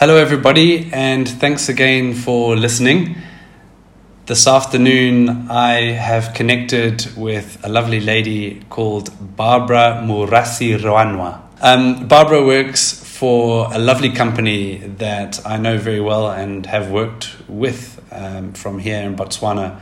Hello, 0.00 0.16
everybody, 0.16 0.88
and 0.94 1.28
thanks 1.28 1.68
again 1.68 2.14
for 2.14 2.56
listening. 2.56 3.16
This 4.24 4.46
afternoon, 4.46 5.50
I 5.50 5.92
have 5.92 6.32
connected 6.32 7.06
with 7.18 7.58
a 7.62 7.68
lovely 7.68 8.00
lady 8.00 8.62
called 8.70 9.10
Barbara 9.36 10.00
Murasi 10.02 10.78
Roanwa. 10.78 11.42
Um, 11.60 12.08
Barbara 12.08 12.42
works 12.42 12.94
for 12.94 13.68
a 13.74 13.78
lovely 13.78 14.10
company 14.10 14.78
that 14.78 15.46
I 15.46 15.58
know 15.58 15.76
very 15.76 16.00
well 16.00 16.30
and 16.30 16.64
have 16.64 16.90
worked 16.90 17.36
with 17.46 18.02
um, 18.10 18.54
from 18.54 18.78
here 18.78 19.02
in 19.02 19.16
Botswana. 19.16 19.78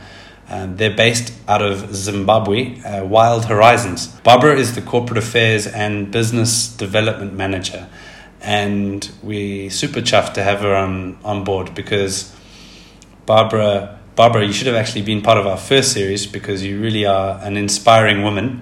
Um, 0.49 0.75
they're 0.75 0.97
based 0.97 1.31
out 1.47 1.61
of 1.61 1.95
Zimbabwe, 1.95 2.81
uh, 2.81 3.05
Wild 3.05 3.45
Horizons. 3.45 4.07
Barbara 4.07 4.57
is 4.57 4.75
the 4.75 4.81
corporate 4.81 5.19
affairs 5.19 5.65
and 5.65 6.11
business 6.11 6.67
development 6.67 7.35
manager, 7.35 7.87
and 8.41 9.09
we 9.21 9.69
super 9.69 10.01
chuffed 10.01 10.33
to 10.33 10.43
have 10.43 10.61
her 10.61 10.75
on, 10.75 11.17
on 11.23 11.43
board 11.43 11.75
because 11.75 12.33
Barbara 13.25 13.99
Barbara, 14.19 14.45
you 14.45 14.51
should 14.51 14.67
have 14.67 14.75
actually 14.75 15.03
been 15.03 15.21
part 15.21 15.37
of 15.37 15.47
our 15.47 15.55
first 15.55 15.93
series 15.93 16.27
because 16.27 16.61
you 16.61 16.81
really 16.81 17.05
are 17.05 17.39
an 17.41 17.55
inspiring 17.55 18.21
woman. 18.21 18.61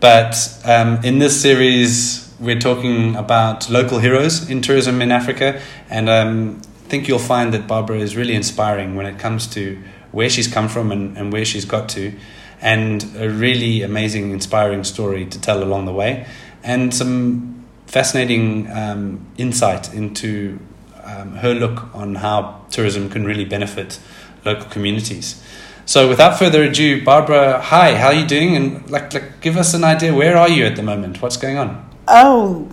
But 0.00 0.34
um, 0.64 1.04
in 1.04 1.20
this 1.20 1.40
series, 1.40 2.34
we're 2.40 2.58
talking 2.58 3.14
about 3.14 3.70
local 3.70 4.00
heroes 4.00 4.50
in 4.50 4.60
tourism 4.60 5.00
in 5.00 5.12
Africa, 5.12 5.62
and 5.88 6.08
um, 6.08 6.60
I 6.84 6.88
think 6.88 7.06
you'll 7.06 7.20
find 7.20 7.54
that 7.54 7.68
Barbara 7.68 7.98
is 7.98 8.16
really 8.16 8.34
inspiring 8.34 8.96
when 8.96 9.06
it 9.06 9.20
comes 9.20 9.46
to 9.54 9.80
where 10.10 10.28
she's 10.28 10.48
come 10.48 10.68
from 10.68 10.90
and, 10.90 11.16
and 11.16 11.32
where 11.32 11.44
she's 11.44 11.64
got 11.64 11.88
to, 11.90 12.12
and 12.60 13.04
a 13.18 13.30
really 13.30 13.82
amazing, 13.82 14.32
inspiring 14.32 14.82
story 14.82 15.26
to 15.26 15.40
tell 15.40 15.62
along 15.62 15.84
the 15.86 15.92
way, 15.92 16.26
and 16.64 16.92
some 16.92 17.57
fascinating 17.88 18.70
um, 18.70 19.26
insight 19.38 19.92
into 19.94 20.58
um, 21.04 21.32
her 21.36 21.54
look 21.54 21.94
on 21.94 22.14
how 22.16 22.60
tourism 22.70 23.08
can 23.08 23.24
really 23.24 23.44
benefit 23.44 23.98
local 24.44 24.66
communities. 24.66 25.42
So, 25.86 26.06
without 26.06 26.38
further 26.38 26.64
ado, 26.64 27.02
Barbara, 27.02 27.60
hi, 27.60 27.94
how 27.94 28.08
are 28.08 28.14
you 28.14 28.26
doing? 28.26 28.56
And 28.56 28.90
like, 28.90 29.14
like, 29.14 29.40
give 29.40 29.56
us 29.56 29.72
an 29.72 29.84
idea. 29.84 30.14
Where 30.14 30.36
are 30.36 30.48
you 30.48 30.66
at 30.66 30.76
the 30.76 30.82
moment? 30.82 31.22
What's 31.22 31.38
going 31.38 31.56
on? 31.56 31.88
Oh, 32.06 32.64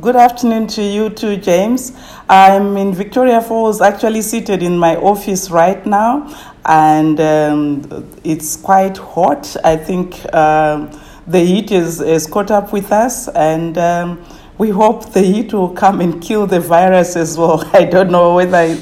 good 0.00 0.16
afternoon 0.16 0.68
to 0.68 0.82
you 0.82 1.10
too, 1.10 1.36
James. 1.36 1.92
I'm 2.28 2.76
in 2.76 2.94
Victoria 2.94 3.40
Falls, 3.40 3.80
actually 3.80 4.22
seated 4.22 4.62
in 4.62 4.78
my 4.78 4.96
office 4.96 5.50
right 5.50 5.84
now, 5.84 6.32
and 6.64 7.20
um, 7.20 8.08
it's 8.22 8.56
quite 8.56 8.96
hot. 8.96 9.56
I 9.64 9.76
think 9.76 10.14
um, 10.34 10.90
the 11.26 11.40
heat 11.40 11.70
is, 11.72 12.00
is 12.00 12.26
caught 12.26 12.50
up 12.50 12.72
with 12.72 12.92
us, 12.92 13.28
and 13.28 13.76
um, 13.76 14.24
we 14.62 14.70
hope 14.70 15.12
the 15.12 15.22
heat 15.22 15.52
will 15.52 15.70
come 15.70 16.00
and 16.00 16.22
kill 16.22 16.46
the 16.46 16.60
virus 16.60 17.16
as 17.16 17.36
well. 17.36 17.68
I 17.80 17.84
don't 17.84 18.12
know 18.12 18.36
whether 18.36 18.76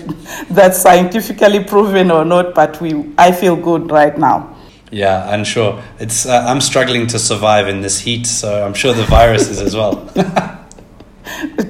that's 0.51 0.79
scientifically 0.83 1.65
proven 1.65 2.11
or 2.11 2.23
not, 2.23 2.55
but 2.55 2.79
we, 2.83 2.91
I 3.17 3.33
feel 3.33 3.57
good 3.57 3.91
right 3.91 4.17
now. 4.19 4.55
Yeah, 4.91 5.27
I'm 5.33 5.43
sure. 5.43 5.83
It's 5.99 6.27
uh, 6.27 6.45
I'm 6.47 6.61
struggling 6.61 7.07
to 7.07 7.19
survive 7.19 7.67
in 7.67 7.81
this 7.81 7.99
heat, 7.99 8.27
so 8.27 8.67
I'm 8.67 8.75
sure 8.75 8.93
the 8.93 9.05
virus 9.05 9.49
is 9.49 9.61
as 9.63 9.75
well. 9.75 9.95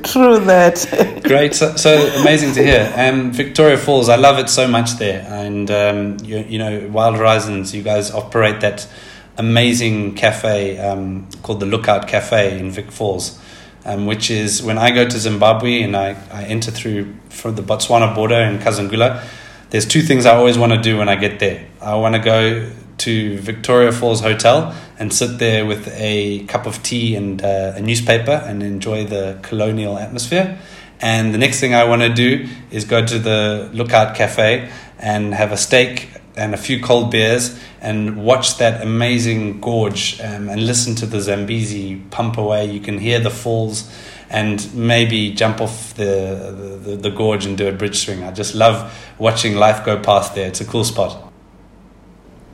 True 0.03 0.41
that. 0.41 1.21
Great, 1.33 1.55
so, 1.55 1.77
so, 1.77 1.91
amazing 2.23 2.53
to 2.55 2.65
hear. 2.65 2.93
Um, 2.97 3.31
Victoria 3.31 3.77
Falls, 3.77 4.09
I 4.09 4.17
love 4.17 4.39
it 4.41 4.49
so 4.49 4.67
much 4.67 4.95
there, 4.95 5.25
and 5.29 5.71
um, 5.71 6.17
you, 6.25 6.39
you 6.49 6.59
know, 6.59 6.89
Wild 6.91 7.15
Horizons, 7.17 7.73
you 7.75 7.85
guys 7.85 8.11
operate 8.11 8.61
that 8.63 8.89
amazing 9.37 10.17
cafe 10.17 10.79
um, 10.79 11.29
called 11.43 11.61
the 11.61 11.67
Lookout 11.67 12.09
Cafe 12.09 12.59
in 12.59 12.73
Vic 12.73 12.91
Falls 12.91 13.39
um, 13.85 14.07
which 14.07 14.31
is 14.31 14.63
when 14.63 14.79
I 14.79 14.91
go 14.91 15.09
to 15.09 15.19
Zimbabwe 15.19 15.83
and 15.83 15.97
I, 15.97 16.17
I 16.31 16.45
enter 16.45 16.71
through 16.71 17.15
from 17.29 17.57
the 17.57 17.63
Botswana 17.63 18.15
border 18.15 18.37
in 18.37 18.59
Kazungula, 18.59 19.25
there's 19.71 19.87
two 19.87 20.03
things 20.03 20.27
I 20.27 20.35
always 20.35 20.59
want 20.59 20.73
to 20.73 20.81
do 20.81 20.99
when 20.99 21.09
I 21.09 21.17
get 21.17 21.39
there. 21.39 21.67
I 21.81 21.95
want 21.95 22.15
to 22.15 22.21
go 22.21 22.71
to 22.99 23.39
Victoria 23.39 23.93
Falls 23.93 24.21
Hotel 24.21 24.75
and 24.99 25.13
sit 25.13 25.39
there 25.39 25.65
with 25.65 25.89
a 25.97 26.45
cup 26.47 26.67
of 26.67 26.83
tea 26.83 27.17
and 27.17 27.43
uh, 27.43 27.73
a 27.77 27.81
newspaper 27.81 28.33
and 28.33 28.63
enjoy 28.63 29.05
the 29.07 29.39
colonial 29.43 29.97
atmosphere. 29.97 30.59
And 31.01 31.33
the 31.33 31.39
next 31.39 31.61
thing 31.61 31.73
I 31.75 31.85
want 31.85 32.03
to 32.03 32.13
do 32.13 32.47
is 32.71 32.85
go 32.85 33.05
to 33.05 33.19
the 33.19 33.71
Lookout 33.73 34.15
Cafe 34.15 34.71
and 34.99 35.33
have 35.33 35.51
a 35.51 35.57
steak 35.57 36.11
and 36.41 36.55
a 36.55 36.57
few 36.57 36.83
cold 36.83 37.11
beers 37.11 37.59
and 37.81 38.25
watch 38.25 38.57
that 38.57 38.83
amazing 38.83 39.61
gorge 39.61 40.19
um, 40.21 40.49
and 40.49 40.67
listen 40.67 40.95
to 40.97 41.07
the 41.07 41.21
Zambezi 41.21 41.97
pump 42.11 42.39
away. 42.39 42.65
You 42.65 42.81
can 42.81 42.99
hear 42.99 43.21
the 43.21 43.31
falls 43.31 43.93
and 44.31 44.73
maybe 44.75 45.35
jump 45.35 45.61
off 45.61 45.95
the, 45.95 46.81
the, 46.83 46.97
the 46.97 47.11
gorge 47.11 47.45
and 47.45 47.59
do 47.59 47.69
a 47.69 47.73
bridge 47.73 47.99
swing. 47.99 48.25
I 48.25 48.33
just 48.33 48.55
love 48.55 48.91
watching 49.19 49.57
life 49.57 49.85
go 49.85 50.01
past 50.01 50.35
there. 50.35 50.49
It's 50.49 50.63
a 50.63 50.65
cool 50.65 50.85
spot. 50.85 51.31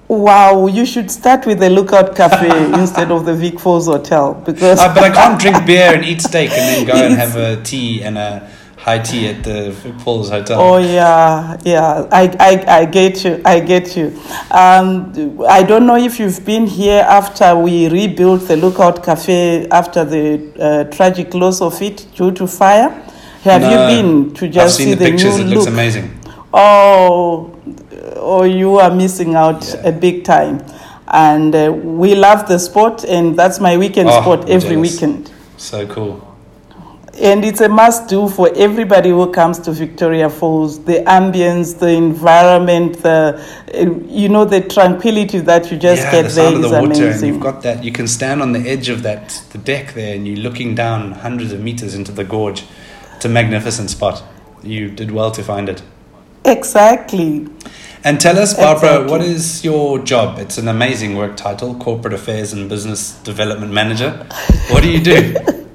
Wow, 0.08 0.66
you 0.66 0.86
should 0.86 1.10
start 1.10 1.46
with 1.46 1.58
the 1.58 1.68
Lookout 1.68 2.14
Cafe 2.14 2.48
instead 2.80 3.10
of 3.10 3.24
the 3.24 3.34
Vic 3.34 3.58
Falls 3.58 3.86
Hotel 3.86 4.34
because. 4.34 4.78
Uh, 4.78 4.94
but 4.94 5.02
I 5.02 5.10
can't 5.10 5.40
drink 5.40 5.66
beer 5.66 5.94
and 5.94 6.04
eat 6.04 6.22
steak 6.22 6.50
and 6.50 6.58
then 6.58 6.86
go 6.86 6.94
and 6.94 7.14
have 7.14 7.36
a 7.36 7.60
tea 7.62 8.02
and 8.02 8.16
a 8.16 8.48
high 8.86 9.00
tea 9.00 9.28
at 9.28 9.42
the 9.42 9.72
Falls 10.04 10.30
Hotel. 10.30 10.60
Oh 10.60 10.78
yeah, 10.78 11.58
yeah. 11.64 12.06
I, 12.12 12.24
I, 12.38 12.78
I 12.80 12.84
get 12.84 13.24
you. 13.24 13.42
I 13.44 13.58
get 13.60 13.96
you. 13.96 14.06
Um, 14.50 15.12
I 15.48 15.64
don't 15.64 15.86
know 15.86 15.96
if 15.96 16.20
you've 16.20 16.44
been 16.44 16.66
here 16.68 17.02
after 17.08 17.56
we 17.56 17.88
rebuilt 17.88 18.42
the 18.46 18.56
Lookout 18.56 19.02
Cafe 19.02 19.66
after 19.70 20.04
the 20.04 20.52
uh, 20.60 20.84
tragic 20.96 21.34
loss 21.34 21.60
of 21.60 21.82
it 21.82 22.06
due 22.14 22.30
to 22.32 22.46
fire. 22.46 22.90
Have 23.42 23.62
no, 23.62 23.70
you 23.70 24.02
been 24.02 24.34
to 24.34 24.48
just 24.48 24.64
I've 24.64 24.72
seen 24.72 24.86
see 24.88 24.94
the, 24.94 25.04
the 25.04 25.10
pictures. 25.10 25.36
new 25.36 25.42
it 25.42 25.46
look? 25.46 25.54
looks 25.56 25.66
amazing. 25.66 26.10
Oh, 26.54 27.50
oh, 28.16 28.44
you 28.44 28.78
are 28.78 28.94
missing 28.94 29.34
out 29.34 29.64
Yeah. 29.68 29.88
a 29.88 29.92
big 29.92 30.24
time. 30.24 30.64
And 31.08 31.54
uh, 31.54 31.72
we 31.72 32.14
love 32.16 32.48
the 32.48 32.58
spot, 32.58 33.04
and 33.04 33.36
that's 33.36 33.60
my 33.60 33.76
weekend 33.76 34.08
Oh, 34.08 34.20
spot 34.20 34.44
I'm 34.44 34.50
every 34.50 34.70
jealous. 34.76 34.92
weekend. 34.94 35.30
So 35.56 35.86
cool. 35.86 36.25
And 37.20 37.44
it's 37.44 37.62
a 37.62 37.68
must 37.68 38.08
do 38.08 38.28
for 38.28 38.50
everybody 38.56 39.08
who 39.10 39.30
comes 39.32 39.58
to 39.60 39.72
Victoria 39.72 40.28
Falls. 40.28 40.84
The 40.84 40.98
ambience, 41.06 41.78
the 41.78 41.88
environment, 41.88 43.02
the 43.02 43.42
you 44.08 44.28
know 44.28 44.44
the 44.44 44.60
tranquility 44.60 45.40
that 45.40 45.70
you 45.70 45.78
just 45.78 46.02
yeah, 46.02 46.10
get 46.12 46.28
the 46.28 46.34
there 46.34 46.52
sound 46.52 46.56
of 46.56 46.70
the 46.70 46.80
water, 46.80 47.08
and 47.08 47.22
you've 47.26 47.40
got 47.40 47.62
that. 47.62 47.82
You 47.82 47.92
can 47.92 48.06
stand 48.06 48.42
on 48.42 48.52
the 48.52 48.60
edge 48.68 48.88
of 48.90 49.02
that 49.04 49.42
the 49.50 49.58
deck 49.58 49.94
there, 49.94 50.14
and 50.14 50.26
you're 50.28 50.36
looking 50.38 50.74
down 50.74 51.12
hundreds 51.12 51.52
of 51.52 51.60
meters 51.60 51.94
into 51.94 52.12
the 52.12 52.24
gorge. 52.24 52.64
It's 53.16 53.24
a 53.24 53.30
magnificent 53.30 53.88
spot. 53.90 54.22
You 54.62 54.90
did 54.90 55.10
well 55.10 55.30
to 55.30 55.42
find 55.42 55.68
it. 55.70 55.82
exactly. 56.44 57.48
And 58.04 58.20
tell 58.20 58.38
us, 58.38 58.54
Barbara, 58.54 59.00
Exactly. 59.02 59.10
what 59.10 59.20
is 59.22 59.64
your 59.64 59.98
job? 59.98 60.38
It's 60.38 60.58
an 60.58 60.68
amazing 60.68 61.16
work 61.16 61.36
title, 61.36 61.74
Corporate 61.76 62.14
Affairs 62.14 62.52
and 62.52 62.68
Business 62.68 63.14
Development 63.22 63.72
Manager. 63.72 64.26
What 64.70 64.82
do 64.84 64.90
you 64.90 65.00
do? 65.02 65.34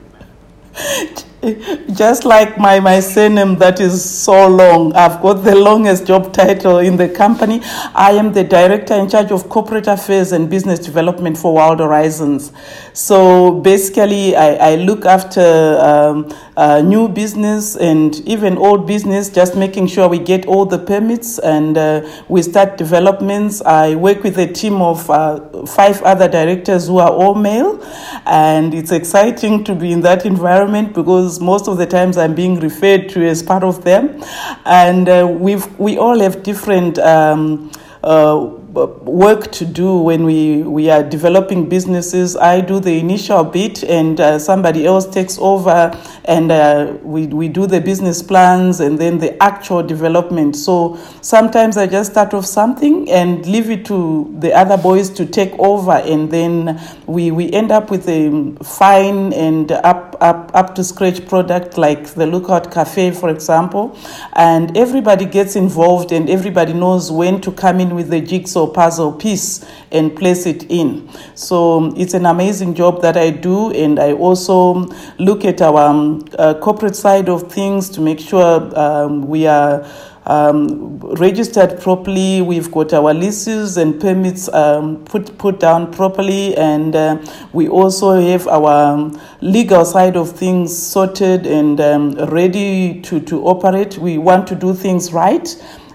Just 1.94 2.24
like 2.24 2.59
my, 2.59 2.79
my 2.79 3.00
surname 3.00 3.56
that 3.57 3.79
is 3.79 4.03
so 4.03 4.47
long, 4.47 4.94
I've 4.94 5.22
got 5.22 5.44
the 5.44 5.56
longest 5.56 6.06
job 6.06 6.34
title 6.34 6.78
in 6.78 6.97
the 6.97 7.09
company. 7.09 7.62
I 7.96 8.12
am 8.12 8.31
the 8.31 8.44
director 8.44 8.94
in 8.94 9.09
charge 9.09 9.31
of 9.31 9.50
corporate 9.50 9.88
affairs 9.88 10.34
and 10.34 10.51
business 10.51 10.78
development 10.78 11.40
for 11.40 11.56
Wild 11.56 11.80
Horizons. 11.80 12.51
So 12.94 13.59
basically, 13.59 14.35
I, 14.35 14.74
I 14.74 14.75
look 14.75 15.06
after 15.06 15.80
um, 15.81 16.31
uh, 16.56 16.81
new 16.81 17.09
business 17.09 17.75
and 17.75 18.16
even 18.28 18.57
old 18.59 18.85
business, 18.85 19.28
just 19.30 19.56
making 19.56 19.88
sure 19.88 20.07
we 20.07 20.19
get 20.19 20.46
all 20.46 20.66
the 20.66 20.78
permits 20.78 21.40
and 21.40 21.75
uh, 21.75 22.07
we 22.30 22.44
start 22.44 22.78
developments. 22.78 23.63
I 23.63 23.96
work 23.96 24.24
with 24.24 24.38
a 24.38 24.46
team 24.46 24.75
of 24.81 25.09
uh, 25.09 25.66
five 25.66 26.03
other 26.03 26.28
directors 26.28 26.85
who 26.85 27.00
are 27.00 27.09
all 27.09 27.34
male, 27.34 27.81
and 28.28 28.75
it's 28.75 28.91
exciting 28.91 29.63
to 29.63 29.74
be 29.74 29.91
in 29.91 30.01
that 30.01 30.25
environment 30.25 30.94
because 30.94 31.31
most 31.40 31.68
of 31.68 31.78
the 31.78 31.86
times 31.86 32.18
I'm 32.18 32.36
being 32.36 32.59
referred 32.59 33.09
to 33.09 33.28
as 33.28 33.42
part 33.44 33.64
of 33.64 33.84
them, 33.84 34.24
and 34.66 35.07
uh, 35.07 35.28
we've 35.30 35.68
we 35.80 35.98
all 35.98 36.19
have 36.19 36.44
different. 36.44 36.98
Um, 37.00 37.72
uh, 38.04 38.50
work 38.73 39.51
to 39.51 39.65
do 39.65 39.97
when 39.97 40.23
we, 40.23 40.63
we 40.63 40.89
are 40.89 41.03
developing 41.03 41.68
businesses. 41.68 42.38
I 42.38 42.62
do 42.62 42.79
the 42.79 42.97
initial 43.00 43.44
bit, 43.44 43.83
and 43.83 44.19
uh, 44.19 44.39
somebody 44.39 44.85
else 44.85 45.06
takes 45.06 45.38
over, 45.39 45.91
and 46.25 46.51
uh, 46.51 46.97
we, 47.03 47.27
we 47.27 47.50
do 47.50 47.68
the 47.68 47.81
business 47.81 48.23
plans 48.23 48.79
and 48.79 48.97
then 48.97 49.18
the 49.18 49.41
actual 49.44 49.83
development. 49.83 50.56
So 50.56 50.97
sometimes 51.21 51.75
I 51.75 51.88
just 51.88 52.12
start 52.12 52.33
off 52.33 52.45
something 52.45 53.09
and 53.09 53.45
leave 53.45 53.69
it 53.69 53.85
to 53.88 54.33
the 54.39 54.53
other 54.53 54.77
boys 54.77 55.09
to 55.12 55.25
take 55.25 55.53
over, 55.59 55.91
and 55.91 56.31
then 56.31 56.79
we, 57.07 57.31
we 57.31 57.51
end 57.51 57.71
up 57.71 57.91
with 57.91 58.07
a 58.07 58.56
fine 58.63 59.33
and 59.33 59.71
up, 59.71 60.15
up, 60.21 60.51
up 60.53 60.75
to 60.75 60.83
scratch 60.83 61.27
product 61.27 61.77
like 61.77 62.13
the 62.13 62.25
Lookout 62.25 62.71
Cafe, 62.71 63.12
for 63.12 63.29
example. 63.29 63.97
And 64.33 64.77
everybody 64.77 65.25
gets 65.25 65.57
involved, 65.57 66.13
and 66.13 66.29
everybody 66.29 66.74
knows 66.74 67.12
when 67.12 67.41
to 67.41 67.51
come 67.51 67.81
in 67.81 67.95
with 67.95 68.09
the 68.09 68.21
jigsaw 68.21 68.61
puzzle 68.68 69.13
piece 69.13 69.66
and 69.92 70.16
place 70.16 70.46
it 70.46 70.63
in. 70.69 71.10
So 71.36 71.94
it's 71.96 72.13
an 72.13 72.25
amazing 72.25 72.75
job 72.75 73.02
that 73.02 73.18
I 73.18 73.30
do, 73.30 73.72
and 73.72 74.00
I 74.00 74.13
also 74.13 74.88
look 75.19 75.46
at 75.46 75.62
our 75.62 75.88
um, 75.88 76.25
uh, 76.38 76.56
corporate 76.56 76.96
side 76.96 77.30
of 77.30 77.52
things 77.52 77.90
to 77.92 78.02
make 78.02 78.19
sure 78.19 78.78
um, 78.78 79.28
we 79.28 79.48
are 79.48 79.86
um, 80.25 81.00
registered 81.16 81.80
properly. 81.81 82.42
We've 82.42 82.72
got 82.72 82.94
our 82.94 83.13
leases 83.13 83.78
and 83.78 84.00
permits 84.00 84.48
um, 84.50 85.04
put 85.06 85.38
put 85.38 85.60
down 85.60 85.92
properly, 85.92 86.56
and 86.56 86.96
uh, 86.96 87.18
we 87.54 87.68
also 87.68 88.19
have 88.19 88.48
our 88.48 88.94
um, 88.94 89.22
legal 89.42 89.84
side 89.86 90.16
of 90.16 90.31
things 90.31 90.75
sorted 90.75 91.48
and 91.48 91.81
um, 91.81 92.13
ready 92.30 93.02
to 93.02 93.19
to 93.22 93.44
operate. 93.46 93.98
We 93.98 94.18
want 94.18 94.48
to 94.48 94.56
do 94.56 94.74
things 94.74 95.12
right 95.12 95.48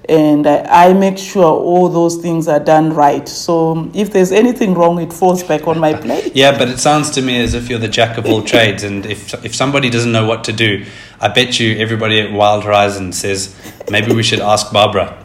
and 0.09 0.47
I, 0.47 0.89
I, 0.89 0.93
make 0.93 1.19
sure 1.19 1.45
all 1.45 1.89
those 1.89 2.17
things 2.17 2.49
are 2.49 2.61
done 2.61 2.93
right. 2.93 3.29
So 3.29 3.91
if 3.95 4.13
there's 4.13 4.33
anything 4.33 4.75
wrong, 4.75 5.01
it 5.01 5.13
falls 5.13 5.43
back 5.43 5.67
on 5.67 5.79
my 5.79 5.95
plate. 5.95 6.33
yeah, 6.35 6.57
but 6.57 6.69
it 6.69 6.79
sounds 6.79 7.11
to 7.13 7.23
me 7.23 7.41
as 7.43 7.55
if 7.55 7.69
you're 7.69 7.79
the 7.79 7.89
jack 7.89 8.19
of 8.19 8.27
all 8.27 8.43
trades, 8.43 8.83
and 8.83 9.07
if 9.07 9.33
if 9.45 9.55
somebody 9.55 9.91
doesn't 9.91 10.13
know 10.13 10.27
what 10.27 10.45
to 10.45 10.53
do, 10.53 10.85
I 11.21 11.29
bet 11.29 11.59
you 11.59 11.77
everybody 11.79 12.21
at 12.21 12.33
Wild 12.33 12.65
Horizon 12.65 13.13
says 13.13 13.55
maybe 13.91 14.15
we 14.15 14.23
should 14.23 14.41
ask 14.41 14.73
Barbara. 14.73 15.25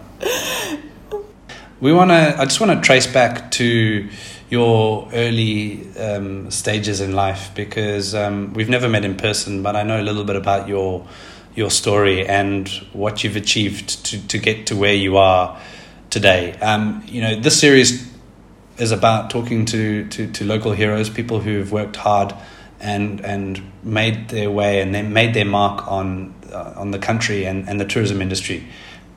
We 1.79 1.93
want 1.93 2.11
to. 2.11 2.35
I 2.37 2.45
just 2.45 2.59
want 2.59 2.71
to 2.71 2.85
trace 2.85 3.07
back 3.07 3.51
to 3.51 4.07
your 4.51 5.09
early 5.13 5.87
um, 5.97 6.51
stages 6.51 6.99
in 6.99 7.13
life 7.13 7.51
because 7.55 8.13
um, 8.13 8.53
we've 8.53 8.69
never 8.69 8.89
met 8.89 9.05
in 9.05 9.15
person, 9.15 9.63
but 9.63 9.77
I 9.77 9.83
know 9.83 9.99
a 9.99 10.03
little 10.03 10.25
bit 10.25 10.35
about 10.35 10.67
your 10.67 11.07
your 11.55 11.69
story 11.69 12.25
and 12.27 12.67
what 12.93 13.23
you've 13.23 13.35
achieved 13.35 14.05
to, 14.05 14.27
to 14.27 14.37
get 14.37 14.67
to 14.67 14.75
where 14.75 14.93
you 14.93 15.17
are 15.17 15.59
today. 16.09 16.53
Um, 16.59 17.03
you 17.07 17.21
know, 17.21 17.35
this 17.35 17.59
series 17.59 18.11
is 18.77 18.91
about 18.91 19.29
talking 19.29 19.65
to, 19.65 20.07
to, 20.09 20.31
to 20.31 20.45
local 20.45 20.71
heroes, 20.71 21.09
people 21.09 21.39
who've 21.39 21.71
worked 21.71 21.95
hard 21.97 22.33
and 22.79 23.21
and 23.21 23.61
made 23.83 24.29
their 24.29 24.49
way 24.49 24.81
and 24.81 24.93
then 24.93 25.13
made 25.13 25.35
their 25.35 25.45
mark 25.45 25.87
on 25.87 26.33
uh, 26.51 26.73
on 26.75 26.89
the 26.89 26.97
country 26.97 27.45
and, 27.45 27.69
and 27.69 27.79
the 27.79 27.85
tourism 27.85 28.21
industry. 28.21 28.67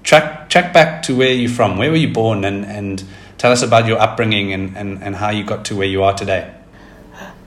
Track 0.02 0.50
track 0.50 0.74
back 0.74 1.02
to 1.04 1.16
where 1.16 1.32
you're 1.32 1.50
from. 1.50 1.78
Where 1.78 1.90
were 1.90 1.96
you 1.96 2.12
born 2.12 2.44
and, 2.44 2.64
and 2.66 3.02
tell 3.38 3.52
us 3.52 3.62
about 3.62 3.86
your 3.86 4.00
upbringing 4.00 4.52
and, 4.52 4.76
and, 4.76 5.02
and 5.02 5.16
how 5.16 5.30
you 5.30 5.44
got 5.44 5.66
to 5.66 5.76
where 5.76 5.86
you 5.86 6.02
are 6.02 6.14
today. 6.14 6.50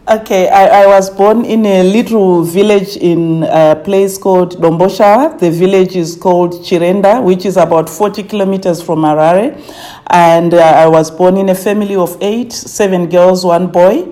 Okay, 0.09 0.47
I, 0.47 0.83
I, 0.83 0.87
was 0.87 1.09
born 1.09 1.43
in 1.43 1.65
a 1.65 1.83
little 1.83 2.41
village 2.41 2.95
in 2.95 3.43
a 3.43 3.75
place 3.75 4.17
called 4.17 4.55
Dombosha. 4.55 5.37
The 5.37 5.51
village 5.51 5.97
is 5.97 6.15
called 6.15 6.53
Chirenda, 6.63 7.21
which 7.21 7.43
is 7.45 7.57
about 7.57 7.89
40 7.89 8.23
kilometers 8.23 8.81
from 8.81 8.99
Harare. 8.99 9.61
And 10.09 10.53
uh, 10.53 10.59
I 10.59 10.87
was 10.87 11.11
born 11.11 11.35
in 11.35 11.49
a 11.49 11.55
family 11.55 11.97
of 11.97 12.17
eight, 12.21 12.53
seven 12.53 13.09
girls, 13.09 13.43
one 13.43 13.67
boy. 13.67 14.07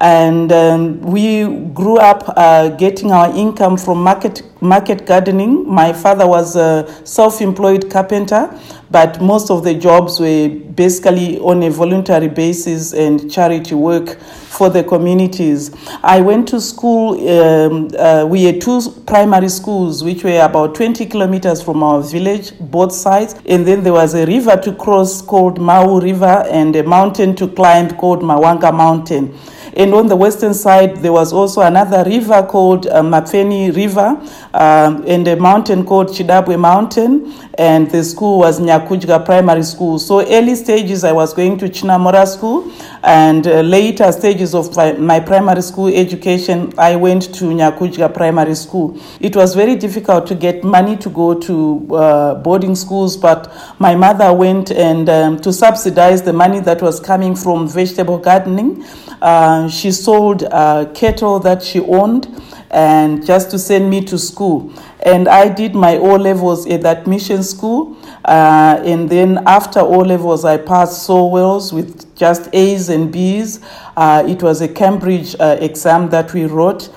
And 0.00 0.52
um, 0.52 1.00
we 1.00 1.44
grew 1.74 1.98
up 1.98 2.22
uh, 2.36 2.68
getting 2.70 3.10
our 3.10 3.34
income 3.36 3.76
from 3.76 4.02
market, 4.02 4.42
market 4.62 5.06
gardening. 5.06 5.68
My 5.68 5.92
father 5.92 6.26
was 6.26 6.54
a 6.54 6.86
self 7.04 7.40
employed 7.40 7.90
carpenter, 7.90 8.56
but 8.92 9.20
most 9.20 9.50
of 9.50 9.64
the 9.64 9.74
jobs 9.74 10.20
were 10.20 10.48
basically 10.48 11.40
on 11.40 11.64
a 11.64 11.70
voluntary 11.70 12.28
basis 12.28 12.92
and 12.94 13.28
charity 13.30 13.74
work 13.74 14.20
for 14.20 14.70
the 14.70 14.84
communities. 14.84 15.74
I 16.04 16.20
went 16.20 16.46
to 16.48 16.60
school, 16.60 17.14
um, 17.28 17.90
uh, 17.98 18.24
we 18.24 18.44
had 18.44 18.60
two 18.60 18.80
primary 19.04 19.48
schools 19.48 20.04
which 20.04 20.22
were 20.22 20.40
about 20.40 20.76
20 20.76 21.06
kilometers 21.06 21.60
from 21.60 21.82
our 21.82 22.02
village, 22.02 22.52
both 22.60 22.92
sides, 22.92 23.34
and 23.46 23.66
then 23.66 23.82
there 23.82 23.92
was 23.92 24.14
a 24.14 24.26
river 24.26 24.56
to 24.62 24.72
cross 24.74 25.22
called 25.22 25.60
Mau 25.60 25.98
River 25.98 26.44
and 26.50 26.76
a 26.76 26.84
mountain 26.84 27.34
to 27.34 27.48
climb 27.48 27.90
called 27.96 28.20
Mawanga 28.22 28.72
Mountain. 28.72 29.36
And 29.78 29.94
on 29.94 30.08
the 30.08 30.16
western 30.16 30.54
side, 30.54 30.96
there 30.96 31.12
was 31.12 31.32
also 31.32 31.60
another 31.60 32.02
river 32.02 32.42
called 32.42 32.88
uh, 32.88 33.00
River 33.02 34.20
um, 34.52 35.04
and 35.06 35.28
a 35.28 35.36
mountain 35.36 35.84
called 35.86 36.08
Chidabwe 36.08 36.58
Mountain. 36.58 37.32
And 37.56 37.88
the 37.88 38.02
school 38.02 38.40
was 38.40 38.58
Nyakujga 38.58 39.24
Primary 39.24 39.62
School. 39.62 40.00
So 40.00 40.26
early 40.28 40.56
stages, 40.56 41.04
I 41.04 41.12
was 41.12 41.32
going 41.32 41.58
to 41.58 41.68
Chinamora 41.68 42.26
School. 42.26 42.72
And 43.04 43.46
uh, 43.46 43.60
later 43.60 44.10
stages 44.10 44.52
of 44.52 44.74
my, 44.74 44.92
my, 44.94 45.20
primary 45.20 45.62
school 45.62 45.86
education, 45.86 46.72
I 46.76 46.96
went 46.96 47.32
to 47.34 47.44
Nyakujga 47.44 48.12
Primary 48.12 48.56
School. 48.56 49.00
It 49.20 49.36
was 49.36 49.54
very 49.54 49.76
difficult 49.76 50.26
to 50.26 50.34
get 50.34 50.64
money 50.64 50.96
to 50.96 51.08
go 51.08 51.38
to 51.38 51.94
uh, 51.94 52.34
boarding 52.34 52.74
schools, 52.74 53.16
but 53.16 53.52
my 53.78 53.94
mother 53.94 54.32
went 54.32 54.72
and 54.72 55.08
um, 55.08 55.40
to 55.40 55.52
subsidize 55.52 56.22
the 56.22 56.32
money 56.32 56.58
that 56.60 56.82
was 56.82 56.98
coming 56.98 57.36
from 57.36 57.68
vegetable 57.68 58.18
gardening. 58.18 58.84
Uh, 59.20 59.68
she 59.68 59.90
sold 59.90 60.42
a 60.42 60.90
kettle 60.94 61.38
that 61.40 61.62
she 61.62 61.80
owned 61.80 62.28
and 62.70 63.24
just 63.24 63.50
to 63.50 63.58
send 63.58 63.88
me 63.88 64.04
to 64.04 64.18
school. 64.18 64.72
And 65.00 65.28
I 65.28 65.48
did 65.48 65.74
my 65.74 65.96
O 65.96 66.16
levels 66.16 66.66
at 66.66 66.82
that 66.82 67.06
mission 67.06 67.42
school. 67.42 67.96
Uh, 68.24 68.80
and 68.84 69.08
then 69.08 69.42
after 69.46 69.80
O 69.80 69.98
levels, 69.98 70.44
I 70.44 70.58
passed 70.58 71.04
so 71.04 71.26
well 71.26 71.66
with 71.72 72.14
just 72.16 72.48
A's 72.52 72.88
and 72.88 73.10
B's. 73.12 73.60
Uh, 73.96 74.24
it 74.26 74.42
was 74.42 74.60
a 74.60 74.68
Cambridge 74.68 75.34
uh, 75.40 75.56
exam 75.60 76.10
that 76.10 76.34
we 76.34 76.44
wrote. 76.44 76.90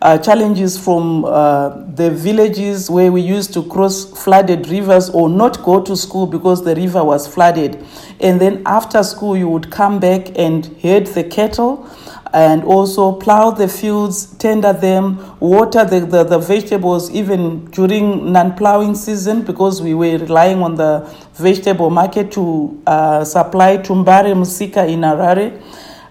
Uh, 0.00 0.16
challenges 0.16 0.78
from 0.78 1.24
uh, 1.24 1.70
the 1.94 2.08
villages 2.08 2.88
where 2.88 3.10
we 3.10 3.20
used 3.20 3.52
to 3.52 3.64
cross 3.64 4.04
flooded 4.22 4.68
rivers 4.68 5.10
or 5.10 5.28
not 5.28 5.60
go 5.64 5.80
to 5.82 5.96
school 5.96 6.24
because 6.24 6.62
the 6.64 6.72
river 6.76 7.02
was 7.02 7.26
flooded. 7.26 7.84
And 8.20 8.40
then 8.40 8.62
after 8.64 9.02
school, 9.02 9.36
you 9.36 9.48
would 9.48 9.72
come 9.72 9.98
back 9.98 10.38
and 10.38 10.66
herd 10.82 11.08
the 11.08 11.24
cattle 11.24 11.84
and 12.32 12.62
also 12.62 13.12
plow 13.12 13.50
the 13.50 13.66
fields, 13.66 14.26
tender 14.36 14.72
them, 14.72 15.18
water 15.40 15.84
the, 15.84 16.00
the, 16.00 16.24
the 16.24 16.38
vegetables 16.38 17.10
even 17.10 17.64
during 17.66 18.30
non 18.32 18.54
plowing 18.54 18.94
season 18.94 19.42
because 19.42 19.82
we 19.82 19.94
were 19.94 20.18
relying 20.18 20.62
on 20.62 20.76
the 20.76 21.00
vegetable 21.34 21.90
market 21.90 22.30
to 22.32 22.80
uh, 22.86 23.24
supply 23.24 23.76
to 23.78 23.92
Mbare 23.94 24.32
Musika 24.34 24.88
in 24.88 25.00
Harare. 25.00 25.60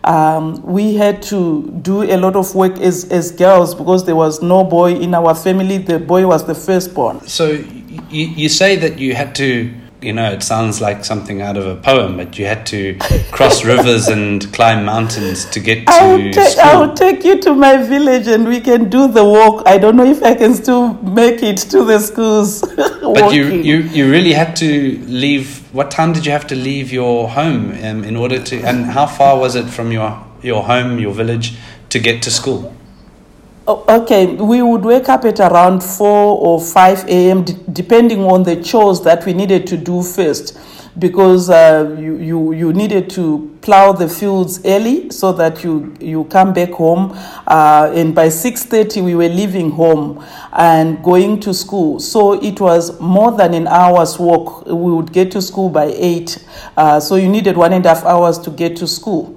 Um, 0.08 0.62
we 0.64 0.96
had 0.96 1.22
to 1.24 1.70
do 1.82 2.04
a 2.04 2.16
lot 2.16 2.38
of 2.38 2.56
work 2.56 2.80
as, 2.80 3.04
as 3.12 3.30
girls 3.32 3.76
because 3.76 4.06
there 4.06 4.16
was 4.16 4.42
no 4.42 4.64
boy 4.64 4.94
in 4.96 5.14
our 5.14 5.36
family. 5.36 5.80
The 5.80 6.00
boy 6.00 6.26
was 6.26 6.46
the 6.46 6.56
firstborn. 6.56 7.28
So 7.28 7.50
you, 7.50 8.28
you 8.28 8.48
say 8.48 8.78
that 8.78 9.00
you 9.00 9.16
had 9.16 9.36
to 9.36 9.74
you 10.02 10.14
know, 10.14 10.32
it 10.32 10.44
sounds 10.44 10.80
like 10.80 11.04
something 11.04 11.42
out 11.42 11.58
of 11.58 11.66
a 11.66 11.76
poem, 11.76 12.18
but 12.18 12.38
you 12.38 12.46
had 12.46 12.66
to 12.68 12.98
cross 13.32 13.66
rivers 13.66 14.08
and 14.08 14.52
climb 14.54 14.86
mountains 14.86 15.46
to 15.46 15.60
get 15.60 15.88
to 15.88 15.92
I'll 15.92 16.32
ta- 16.32 16.44
school. 16.44 16.64
I'll 16.64 16.94
take 16.94 17.24
you 17.24 17.40
to 17.42 17.54
my 17.54 17.78
village 17.78 18.28
and 18.28 18.48
we 18.48 18.62
can 18.62 18.90
do 18.90 19.08
the 19.08 19.24
walk. 19.24 19.64
I 19.66 19.78
don't 19.78 19.96
know 19.96 20.06
if 20.06 20.22
I 20.22 20.36
can 20.36 20.54
still 20.54 20.94
make 20.94 21.42
it 21.42 21.58
to 21.58 21.84
the 21.84 22.00
schools. 22.00 22.62
but 22.78 23.34
you, 23.34 23.46
you, 23.46 23.78
you 23.78 24.12
really 24.12 24.34
had 24.34 24.56
to 24.58 25.00
leave. 25.08 25.64
What 25.74 25.90
time 25.90 26.14
did 26.14 26.26
you 26.26 26.32
have 26.32 26.48
to 26.48 26.56
leave 26.56 26.92
your 26.92 27.30
home 27.30 27.72
um, 27.84 28.04
in 28.04 28.16
order 28.16 28.42
to, 28.42 28.62
and 28.62 28.86
how 28.86 29.08
far 29.08 29.40
was 29.40 29.56
it 29.56 29.66
from 29.66 29.92
your, 29.92 30.24
your 30.44 30.64
home, 30.64 31.00
your 31.00 31.14
village, 31.14 31.56
to 31.90 32.00
get 32.00 32.22
to 32.24 32.32
school? 32.32 32.76
Oh, 33.70 33.84
okay, 33.90 34.28
we 34.36 34.62
would 34.62 34.86
wake 34.86 35.10
up 35.10 35.26
at 35.26 35.42
around 35.42 35.82
4 35.84 36.08
or 36.08 36.62
5 36.62 37.04
a.m., 37.10 37.44
d- 37.44 37.54
depending 37.74 38.22
on 38.22 38.44
the 38.44 38.56
chores 38.64 39.02
that 39.02 39.26
we 39.26 39.34
needed 39.34 39.68
to 39.68 39.76
do 39.76 40.02
first, 40.04 40.58
because 40.98 41.50
uh, 41.50 41.94
you, 42.00 42.16
you, 42.16 42.54
you 42.54 42.72
needed 42.72 43.10
to 43.10 43.58
plow 43.62 43.92
the 43.92 44.08
fields 44.08 44.62
early 44.64 45.10
so 45.10 45.34
that 45.34 45.66
you, 45.66 45.94
you 46.00 46.24
come 46.26 46.54
back 46.54 46.72
home. 46.72 47.12
Uh, 47.46 47.92
and 47.94 48.16
by 48.16 48.28
6.30, 48.28 49.04
we 49.04 49.16
were 49.16 49.28
leaving 49.28 49.72
home 49.72 50.24
and 50.54 51.04
going 51.04 51.38
to 51.42 51.54
school. 51.54 52.00
So 52.00 52.42
it 52.42 52.62
was 52.62 52.98
more 53.02 53.34
than 53.34 53.54
an 53.54 53.68
hour's 53.68 54.18
walk. 54.18 54.66
We 54.66 54.94
would 54.94 55.12
get 55.12 55.30
to 55.34 55.42
school 55.42 55.68
by 55.68 55.88
8. 55.94 56.48
Uh, 56.78 57.00
so 57.02 57.16
you 57.16 57.28
needed 57.28 57.58
one 57.58 57.74
and 57.74 57.86
a 57.86 57.90
half 57.90 58.06
hours 58.06 58.40
to 58.40 58.50
get 58.50 58.78
to 58.78 58.88
school. 58.88 59.37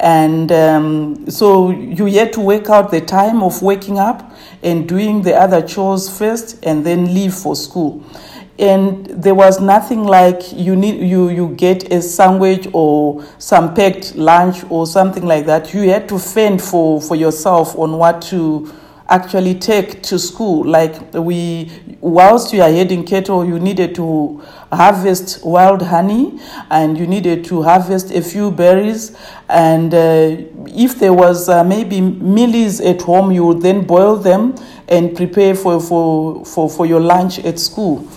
And 0.00 0.50
um, 0.50 1.30
so 1.30 1.70
you 1.70 2.06
had 2.06 2.32
to 2.32 2.40
work 2.40 2.70
out 2.70 2.90
the 2.90 3.02
time 3.02 3.42
of 3.42 3.60
waking 3.60 3.98
up 3.98 4.32
and 4.62 4.88
doing 4.88 5.20
the 5.20 5.34
other 5.34 5.60
chores 5.60 6.08
first 6.08 6.58
and 6.64 6.84
then 6.86 7.12
leave 7.14 7.34
for 7.34 7.54
school. 7.54 8.02
And 8.58 9.06
there 9.06 9.34
was 9.34 9.60
nothing 9.60 10.04
like 10.04 10.52
you 10.52 10.76
need 10.76 11.00
you 11.06 11.28
you 11.30 11.48
get 11.54 11.90
a 11.92 12.02
sandwich 12.02 12.68
or 12.72 13.24
some 13.38 13.74
packed 13.74 14.16
lunch 14.16 14.64
or 14.70 14.86
something 14.86 15.26
like 15.26 15.46
that. 15.46 15.72
You 15.72 15.88
had 15.90 16.08
to 16.10 16.18
fend 16.18 16.62
for, 16.62 17.00
for 17.00 17.14
yourself 17.14 17.76
on 17.78 17.92
what 17.98 18.20
to 18.22 18.70
actually 19.10 19.56
take 19.56 20.02
to 20.04 20.18
school. 20.18 20.64
Like 20.64 21.12
we, 21.12 21.70
whilst 22.00 22.52
you 22.52 22.62
are 22.62 22.70
heading 22.70 23.04
cattle, 23.04 23.44
you 23.44 23.58
needed 23.58 23.94
to 23.96 24.42
harvest 24.72 25.44
wild 25.44 25.82
honey 25.82 26.40
and 26.70 26.96
you 26.96 27.06
needed 27.06 27.44
to 27.46 27.62
harvest 27.62 28.12
a 28.12 28.22
few 28.22 28.50
berries. 28.50 29.16
And 29.48 29.92
uh, 29.92 30.36
if 30.68 30.98
there 30.98 31.12
was 31.12 31.48
uh, 31.48 31.64
maybe 31.64 32.00
mealies 32.00 32.80
at 32.84 33.02
home, 33.02 33.32
you 33.32 33.44
would 33.46 33.60
then 33.60 33.84
boil 33.84 34.16
them 34.16 34.54
and 34.88 35.14
prepare 35.16 35.54
for, 35.54 35.80
for, 35.80 36.44
for, 36.44 36.70
for 36.70 36.86
your 36.86 37.00
lunch 37.00 37.40
at 37.40 37.58
school. 37.58 38.08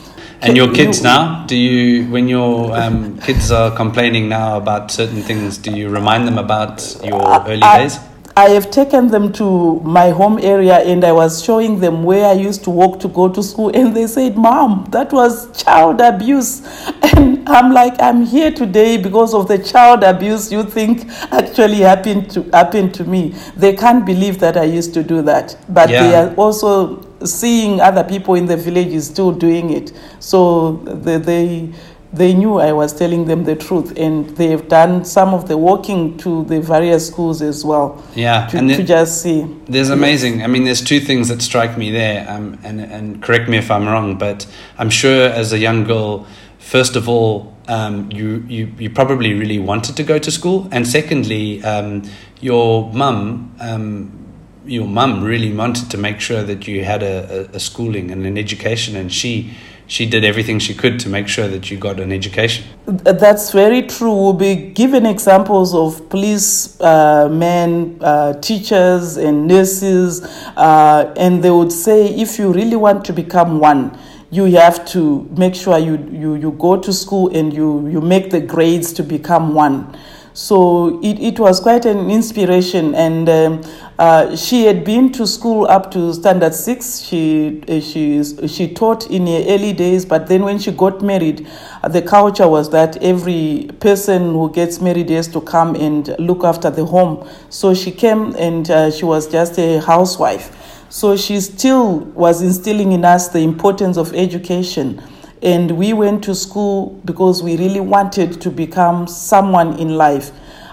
And 0.42 0.58
your 0.58 0.74
kids 0.74 1.02
now? 1.02 1.46
Do 1.48 1.56
you, 1.56 2.12
when 2.12 2.28
your 2.28 2.76
um, 2.78 3.18
kids 3.22 3.50
are 3.50 3.72
complaining 3.76 4.28
now 4.28 4.58
about 4.58 4.92
certain 4.92 5.22
things, 5.22 5.58
do 5.58 5.72
you 5.72 5.90
remind 5.90 6.28
them 6.28 6.38
about 6.38 6.98
your 7.04 7.22
early 7.48 7.62
I- 7.64 7.84
days? 7.84 7.98
I 8.36 8.50
have 8.50 8.72
taken 8.72 9.10
them 9.10 9.32
to 9.34 9.80
my 9.82 10.10
home 10.10 10.40
area 10.40 10.80
and 10.80 11.04
I 11.04 11.12
was 11.12 11.44
showing 11.44 11.80
them 11.80 12.04
where 12.04 12.26
I 12.26 12.34
used 12.34 12.64
to 12.64 12.72
walk 12.72 13.00
to 13.02 13.08
go 13.08 13.30
to 13.30 13.44
school, 13.44 13.70
and 13.76 13.96
they 13.96 14.08
said, 14.08 14.36
Mom, 14.36 14.88
that 14.90 15.14
was 15.14 15.56
child 15.64 16.02
abuse. 16.02 16.62
And 17.16 17.48
I'm 17.48 17.72
like, 17.72 18.02
I'm 18.02 18.26
here 18.26 18.52
today 18.52 18.98
because 18.98 19.36
of 19.36 19.48
the 19.48 19.60
child 19.60 20.04
abuse 20.04 20.52
you 20.52 20.64
think 20.64 21.08
actually 21.32 21.82
happened 21.82 22.32
to, 22.32 22.44
happened 22.52 22.96
to 22.96 23.04
me. 23.04 23.36
They 23.56 23.76
can't 23.76 24.04
believe 24.04 24.40
that 24.40 24.58
I 24.58 24.64
used 24.64 24.96
to 24.96 25.04
do 25.04 25.22
that. 25.24 25.56
But 25.70 25.90
they 25.90 26.16
are 26.16 26.34
also 26.36 27.02
seeing 27.24 27.80
other 27.82 28.04
people 28.04 28.34
in 28.36 28.48
the 28.48 28.58
village 28.58 28.88
is 28.88 29.06
still 29.08 29.32
doing 29.32 29.70
it. 29.70 29.92
So 30.20 30.78
they, 30.78 31.18
they 31.18 31.74
they 32.14 32.34
knew 32.34 32.60
I 32.60 32.72
was 32.72 32.94
telling 32.94 33.26
them 33.26 33.44
the 33.44 33.56
truth, 33.56 33.98
and 33.98 34.30
they've 34.38 34.66
done 34.68 35.04
some 35.04 35.34
of 35.34 35.48
the 35.48 35.58
walking 35.58 36.16
to 36.20 36.46
the 36.46 36.62
various 36.62 37.08
schools 37.08 37.42
as 37.42 37.66
well 37.66 38.02
Yeah, 38.16 38.48
to, 38.48 38.58
and 38.58 38.70
to 38.70 38.84
just 38.84 39.24
see. 39.24 39.48
There's 39.66 39.90
amazing. 39.90 40.44
I 40.44 40.48
mean, 40.48 40.64
there's 40.64 40.82
two 40.82 41.00
things 41.00 41.28
that 41.30 41.42
strike 41.42 41.76
me 41.76 41.92
there, 41.92 42.30
um, 42.30 42.60
and 42.64 42.80
and 42.80 43.22
correct 43.22 43.50
me 43.50 43.58
if 43.58 43.72
I'm 43.72 43.88
wrong, 43.88 44.18
but 44.18 44.46
I'm 44.78 44.92
sure 44.92 45.28
as 45.28 45.54
a 45.54 45.58
young 45.58 45.86
girl, 45.86 46.28
first 46.60 46.96
of 46.96 47.10
all, 47.10 47.52
um, 47.68 48.12
you 48.12 48.46
you 48.48 48.72
you 48.78 48.90
probably 48.92 49.34
really 49.34 49.58
wanted 49.58 49.98
to 49.98 50.04
go 50.04 50.20
to 50.20 50.30
school, 50.30 50.68
and 50.72 50.88
secondly, 50.88 51.64
um, 51.64 52.04
your 52.42 52.92
mum. 52.94 53.56
Um, 53.60 54.20
your 54.66 54.88
mum 54.88 55.22
really 55.22 55.54
wanted 55.54 55.92
to 55.92 55.98
make 55.98 56.22
sure 56.22 56.42
that 56.42 56.70
you 56.70 56.86
had 56.86 57.04
a, 57.04 57.50
a, 57.52 57.56
a 57.58 57.60
schooling 57.60 58.12
and 58.12 58.26
an 58.26 58.38
education, 58.38 58.96
and 58.96 59.12
she 59.12 59.52
she 59.88 60.06
did 60.06 60.24
everything 60.24 60.60
she 60.60 60.74
could 60.74 61.00
to 61.02 61.10
make 61.10 61.28
sure 61.28 61.48
that 61.48 61.70
you 61.70 61.78
got 61.78 62.00
an 62.00 62.12
education. 62.12 62.66
That's 62.86 63.52
very 63.52 63.84
true. 63.84 64.14
We'll 64.14 64.34
be 64.34 64.56
given 64.56 65.06
examples 65.06 65.74
of 65.74 66.10
police 66.10 66.80
uh, 66.82 67.30
men, 67.30 67.98
uh, 68.02 68.34
teachers, 68.42 69.18
and 69.18 69.48
nurses, 69.48 70.24
uh, 70.56 71.14
and 71.18 71.44
they 71.44 71.52
would 71.52 71.72
say 71.72 72.08
if 72.08 72.40
you 72.40 72.52
really 72.52 72.76
want 72.76 73.06
to 73.06 73.14
become 73.14 73.60
one, 73.60 73.98
you 74.32 74.46
have 74.46 74.84
to 74.86 75.30
make 75.38 75.54
sure 75.54 75.78
you, 75.78 75.96
you, 76.12 76.36
you 76.36 76.52
go 76.54 76.76
to 76.78 76.92
school 76.92 77.36
and 77.36 77.54
you, 77.54 77.88
you 77.88 78.02
make 78.02 78.32
the 78.32 78.42
grades 78.42 78.92
to 78.94 79.04
become 79.04 79.54
one. 79.54 79.96
So 80.34 81.00
it, 81.04 81.20
it 81.20 81.40
was 81.40 81.60
quite 81.60 81.86
an 81.86 82.10
inspiration, 82.10 82.96
and 82.96 83.30
um, 83.30 83.62
uh, 84.00 84.36
she 84.36 84.66
had 84.66 84.84
been 84.84 85.12
to 85.12 85.28
school 85.28 85.68
up 85.68 85.92
to 85.92 86.12
standard 86.12 86.56
six. 86.56 87.02
She 87.02 87.62
uh, 87.68 87.80
she 87.80 88.24
she 88.48 88.74
taught 88.74 89.12
in 89.12 89.28
her 89.28 89.44
early 89.48 89.74
days, 89.74 90.06
but 90.06 90.28
then 90.28 90.42
when 90.44 90.58
she 90.58 90.72
got 90.72 91.04
married, 91.04 91.48
uh, 91.84 91.88
the 91.88 92.02
culture 92.02 92.48
was 92.48 92.72
that 92.72 92.98
every 93.04 93.70
person 93.80 94.34
who 94.34 94.52
gets 94.52 94.82
married 94.82 95.10
has 95.12 95.28
to 95.30 95.42
come 95.42 95.76
and 95.76 96.16
look 96.18 96.44
after 96.44 96.72
the 96.72 96.86
home. 96.86 97.30
So 97.50 97.76
she 97.76 97.92
came 97.92 98.36
and 98.36 98.68
uh, 98.72 98.90
she 98.90 99.06
was 99.06 99.28
just 99.28 99.60
a 99.60 99.82
housewife. 99.82 100.58
So 100.90 101.16
she 101.16 101.40
still 101.42 102.00
was 102.00 102.42
instilling 102.42 102.92
in 102.92 103.06
us 103.06 103.28
the 103.28 103.40
importance 103.40 103.98
of 103.98 104.14
education. 104.16 105.00
And 105.44 105.72
we 105.72 105.92
went 105.92 106.24
to 106.24 106.34
school 106.34 107.02
because 107.04 107.44
we 107.44 107.58
really 107.58 107.82
wanted 107.82 108.40
to 108.40 108.50
become 108.50 109.08
someone 109.08 109.78
in 109.78 109.98
life. 109.98 110.32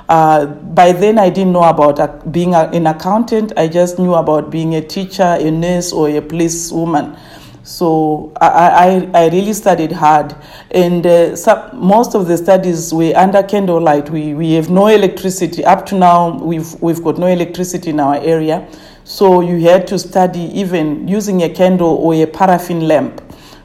Uh, 0.08 0.46
by 0.46 0.92
then, 0.92 1.18
I 1.18 1.28
didn't 1.28 1.52
know 1.52 1.64
about 1.64 2.30
being 2.30 2.54
a, 2.54 2.70
an 2.72 2.86
accountant. 2.86 3.52
I 3.56 3.66
just 3.66 3.98
knew 3.98 4.14
about 4.14 4.48
being 4.48 4.76
a 4.76 4.80
teacher, 4.80 5.24
a 5.40 5.50
nurse, 5.50 5.92
or 5.92 6.08
a 6.08 6.22
policewoman. 6.22 7.16
So 7.64 8.32
I, 8.40 9.08
I, 9.12 9.22
I 9.22 9.28
really 9.30 9.52
studied 9.54 9.90
hard, 9.90 10.34
and 10.70 11.04
uh, 11.04 11.36
some, 11.36 11.76
most 11.76 12.14
of 12.14 12.28
the 12.28 12.36
studies 12.36 12.94
were 12.94 13.12
under 13.16 13.42
candlelight. 13.42 14.08
We, 14.08 14.34
we 14.34 14.52
have 14.52 14.70
no 14.70 14.86
electricity 14.86 15.64
up 15.64 15.84
to 15.86 15.96
now. 15.96 16.38
We've 16.42 16.80
we've 16.80 17.02
got 17.02 17.18
no 17.18 17.26
electricity 17.26 17.90
in 17.90 18.00
our 18.00 18.16
area, 18.16 18.68
so 19.04 19.40
you 19.40 19.60
had 19.60 19.86
to 19.88 19.98
study 19.98 20.40
even 20.58 21.06
using 21.06 21.42
a 21.42 21.48
candle 21.48 21.88
or 21.88 22.14
a 22.14 22.26
paraffin 22.26 22.88
lamp 22.88 23.19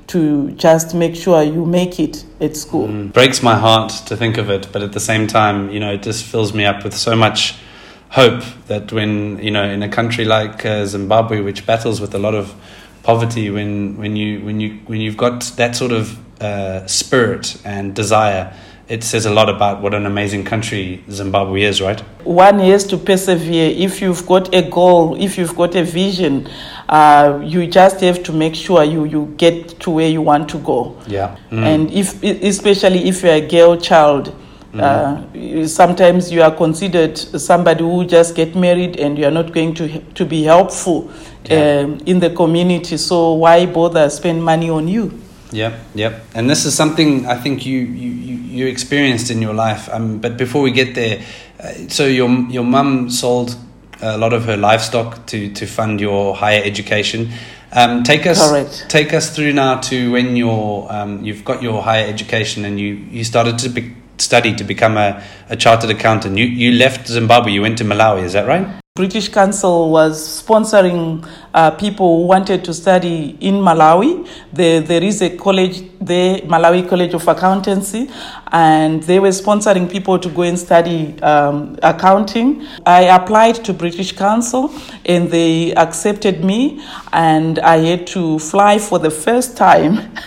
to 0.08 0.52
just 0.52 0.94
make 0.94 1.16
sure 1.16 1.42
you 1.44 1.66
make 1.66 2.00
it 2.00 2.26
at 2.40 2.56
school. 2.56 2.88
Mm. 2.88 3.12
breaks 3.12 3.42
my 3.42 3.56
heart 3.56 3.92
to 4.08 4.16
think 4.16 4.38
of 4.38 4.50
it, 4.50 4.68
but 4.72 4.82
at 4.82 4.94
the 4.94 5.00
same 5.00 5.28
time, 5.28 5.70
you 5.72 5.80
know, 5.80 5.94
it 5.94 6.04
just 6.04 6.24
fills 6.24 6.54
me 6.54 6.66
up 6.66 6.84
with 6.84 6.94
so 6.94 7.16
much 7.16 7.56
hope 8.10 8.44
that 8.68 8.92
when 8.94 9.38
you 9.40 9.52
know 9.52 9.64
in 9.64 9.84
a 9.84 9.90
country 9.90 10.26
like 10.26 10.66
uh, 10.66 10.86
Zimbabwe, 10.86 11.42
which 11.42 11.66
battles 11.66 12.00
with 12.00 12.14
a 12.16 12.20
lot 12.20 12.36
of 12.36 12.54
poverty, 13.04 13.50
when 13.50 13.98
when 13.98 14.16
you 14.16 14.44
when 14.46 14.60
you 14.60 14.80
when 14.86 15.02
you've 15.02 15.18
got 15.18 15.42
that 15.58 15.76
sort 15.76 15.92
of 15.92 16.18
uh, 16.42 16.86
spirit 16.88 17.60
and 17.66 17.96
desire, 17.96 18.54
it 18.88 19.04
says 19.04 19.26
a 19.26 19.32
lot 19.32 19.50
about 19.50 19.82
what 19.82 19.94
an 19.94 20.06
amazing 20.06 20.44
country 20.46 21.04
Zimbabwe 21.10 21.64
is, 21.64 21.82
right? 21.82 22.00
One 22.24 22.60
has 22.60 22.86
to 22.88 22.98
persevere. 22.98 23.72
If 23.76 24.00
you've 24.02 24.26
got 24.28 24.54
a 24.54 24.62
goal, 24.70 25.20
if 25.20 25.38
you've 25.38 25.56
got 25.56 25.76
a 25.76 25.84
vision, 25.84 26.48
uh, 26.88 27.40
you 27.44 27.66
just 27.66 28.02
have 28.02 28.22
to 28.24 28.32
make 28.32 28.54
sure 28.54 28.84
you, 28.84 29.06
you 29.06 29.34
get 29.38 29.80
to 29.82 29.90
where 29.90 30.08
you 30.10 30.22
want 30.22 30.50
to 30.50 30.60
go. 30.60 30.96
Yeah. 31.08 31.36
Mm. 31.50 31.64
And 31.64 31.92
if, 31.92 32.22
especially 32.24 33.08
if 33.08 33.24
you're 33.24 33.34
a 33.34 33.42
girl 33.48 33.76
child, 33.78 34.36
uh, 34.76 35.24
sometimes 35.66 36.32
you 36.32 36.42
are 36.42 36.52
considered 36.52 37.18
somebody 37.18 37.82
who 37.82 38.06
just 38.06 38.36
get 38.36 38.56
married 38.56 38.98
and 38.98 39.18
you 39.18 39.26
are 39.26 39.32
not 39.32 39.54
going 39.54 39.74
to 39.74 40.00
to 40.14 40.26
be 40.26 40.44
helpful 40.44 41.10
Yeah. 41.46 41.86
um, 41.86 42.00
in 42.06 42.20
the 42.20 42.30
community. 42.30 42.98
So 42.98 43.34
why 43.36 43.66
bother 43.68 44.10
spend 44.10 44.44
money 44.44 44.70
on 44.70 44.88
you? 44.90 45.12
Yep, 45.52 45.80
yep. 45.94 46.26
And 46.34 46.50
this 46.50 46.66
is 46.66 46.76
something 46.76 47.26
I 47.26 47.36
think 47.36 47.66
you 47.66 47.80
you, 47.80 48.10
you, 48.10 48.68
experienced 48.68 49.30
in 49.30 49.42
your 49.42 49.54
life. 49.54 49.90
Um, 49.92 50.20
but 50.20 50.38
before 50.38 50.62
we 50.62 50.72
get 50.72 50.96
there, 50.96 51.22
uh, 51.60 51.74
so 51.88 52.06
your 52.06 52.30
your 52.50 52.64
mum 52.64 53.10
sold 53.10 53.56
a 54.02 54.18
lot 54.18 54.34
of 54.34 54.46
her 54.46 54.58
livestock 54.58 55.26
to 55.28 55.54
to 55.54 55.66
fund 55.66 56.02
your 56.02 56.36
higher 56.36 56.62
education. 56.64 57.32
Um, 57.72 58.04
take 58.04 58.26
us 58.26 58.40
Correct. 58.48 58.86
take 58.90 59.14
us 59.14 59.36
through 59.36 59.54
now 59.54 59.80
to 59.82 60.12
when 60.12 60.36
you're 60.36 60.88
um, 60.90 61.24
you've 61.24 61.44
got 61.44 61.62
your 61.62 61.82
higher 61.82 62.08
education 62.08 62.66
and 62.66 62.80
you 62.80 62.94
you 63.12 63.24
started 63.24 63.60
to 63.60 63.70
be, 63.70 63.96
study 64.18 64.56
to 64.56 64.64
become 64.64 64.98
a, 64.98 65.22
a 65.50 65.56
chartered 65.56 65.90
accountant. 65.90 66.38
You 66.38 66.46
you 66.46 66.72
left 66.72 67.08
Zimbabwe. 67.08 67.52
You 67.52 67.62
went 67.62 67.78
to 67.80 67.84
Malawi. 67.84 68.24
Is 68.24 68.34
that 68.34 68.48
right? 68.48 68.85
British 68.98 69.28
Council 69.28 69.92
was 69.92 70.42
sponsoring 70.42 71.28
uh, 71.54 71.70
people 71.72 72.22
who 72.22 72.28
wanted 72.28 72.64
to 72.64 72.74
study 72.74 73.36
in 73.42 73.56
Malawi. 73.56 74.26
There, 74.54 74.80
there 74.80 75.04
is 75.04 75.22
a 75.22 75.36
college 75.36 75.84
there, 76.00 76.38
Malawi 76.40 76.88
College 76.88 77.14
of 77.14 77.28
Accountancy, 77.28 78.10
and 78.54 79.04
they 79.04 79.20
were 79.20 79.30
sponsoring 79.30 79.92
people 79.92 80.18
to 80.18 80.30
go 80.30 80.44
and 80.44 80.58
study 80.58 81.22
um, 81.22 81.78
accounting. 81.84 82.66
I 82.86 83.02
applied 83.14 83.66
to 83.66 83.74
British 83.74 84.14
Council, 84.14 84.74
and 85.06 85.30
they 85.30 85.74
accepted 85.76 86.46
me, 86.46 86.82
and 87.12 87.60
I 87.60 87.78
had 87.80 88.08
to 88.08 88.40
fly 88.40 88.80
for 88.80 88.98
the 89.00 89.12
first 89.12 89.58
time 89.58 89.96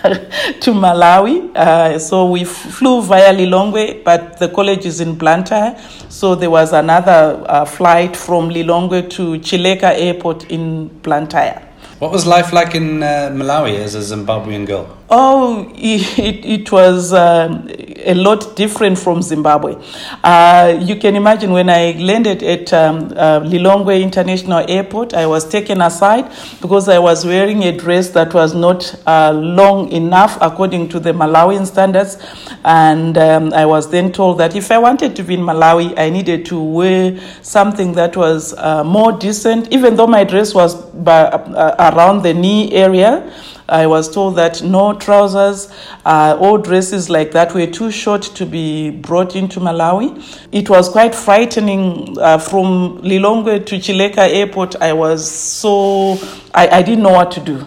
to 0.61 0.73
Malawi. 0.73 1.57
Uh, 1.57 1.99
so 1.99 2.31
we 2.31 2.45
flew 2.45 3.01
via 3.01 3.33
Lilongwe, 3.33 4.05
but 4.05 4.39
the 4.39 4.49
college 4.51 4.85
is 4.85 5.01
in 5.01 5.15
Blantyre, 5.15 5.79
so 6.11 6.35
there 6.35 6.51
was 6.51 6.75
another 6.75 7.43
uh, 7.49 7.65
flight 7.65 8.15
from 8.15 8.51
Lilongwe 8.63 9.09
to 9.09 9.39
Chileka 9.39 9.97
Airport 9.97 10.51
in 10.51 10.89
Blantyre. 11.03 11.63
What 12.01 12.13
was 12.13 12.27
life 12.27 12.53
like 12.53 12.75
in 12.75 13.03
uh, 13.03 13.31
Malawi 13.33 13.79
as 13.79 13.95
a 13.95 14.01
Zimbabwean 14.01 14.67
girl? 14.67 14.98
Oh, 15.11 15.73
it, 15.75 16.45
it, 16.45 16.71
was 16.71 17.15
um, 17.15 17.67
a 18.05 18.13
lot 18.13 18.57
different 18.57 18.99
from 18.99 19.23
Zimbabwe. 19.23 19.77
Uh, 20.23 20.79
you 20.83 20.97
can 20.97 21.17
imagine 21.17 21.51
when 21.51 21.71
I 21.71 21.93
landed 21.93 22.43
at 22.43 22.71
um, 22.75 23.15
uh, 23.17 23.41
Lilongwe 23.41 24.03
International 24.03 24.63
Airport, 24.69 25.15
I 25.15 25.27
was 25.27 25.49
taken 25.49 25.81
aside 25.81 26.31
because 26.61 26.91
I 26.91 26.99
was 26.99 27.25
wearing 27.25 27.65
a 27.65 27.75
dress 27.75 28.11
that 28.11 28.35
was 28.35 28.55
not 28.55 28.95
uh, 29.07 29.33
long 29.33 29.91
enough 29.93 30.37
according 30.43 30.91
to 30.91 31.01
the 31.01 31.13
Malawian 31.13 31.67
standards. 31.67 32.19
And 32.63 33.17
um, 33.17 33.55
I 33.55 33.65
was 33.65 33.91
then 33.91 34.13
told 34.13 34.37
that 34.41 34.55
if 34.57 34.71
I 34.71 34.77
wanted 34.77 35.17
to 35.17 35.23
be 35.23 35.35
in 35.35 35.41
Malawi, 35.41 35.99
I 35.99 36.11
needed 36.11 36.45
to 36.47 36.63
wear 36.63 37.19
something 37.41 37.93
that 37.93 38.15
was 38.15 38.53
uh, 38.59 38.85
more 38.85 39.13
decent, 39.13 39.73
even 39.73 39.97
though 39.97 40.07
my 40.07 40.25
dress 40.25 40.53
was 40.53 40.75
by, 40.75 41.23
uh, 41.23 41.95
around 41.95 42.25
the 42.25 42.35
knee 42.35 42.75
area. 42.75 43.33
I 43.69 43.87
was 43.87 44.11
told 44.13 44.37
that 44.37 44.63
no 44.63 44.95
trousers 44.95 45.71
uh, 46.07 46.39
or 46.41 46.59
dresses 46.59 47.11
like 47.11 47.33
that 47.33 47.55
were 47.55 47.67
too 47.67 47.91
short 47.91 48.23
to 48.23 48.47
be 48.47 48.91
brought 48.91 49.37
into 49.37 49.61
Malawi. 49.61 50.47
It 50.53 50.71
was 50.71 50.89
quite 50.89 51.15
frightening. 51.15 52.17
Uh, 52.19 52.39
from 52.39 52.99
Lilongwe 53.03 53.67
to 53.67 53.77
Chileka 53.77 54.19
Airport, 54.19 54.77
I 54.77 54.93
was 54.93 55.31
so, 55.31 56.19
I, 56.55 56.69
I 56.69 56.83
didn't 56.83 57.03
know 57.03 57.13
what 57.13 57.31
to 57.33 57.41
do. 57.41 57.67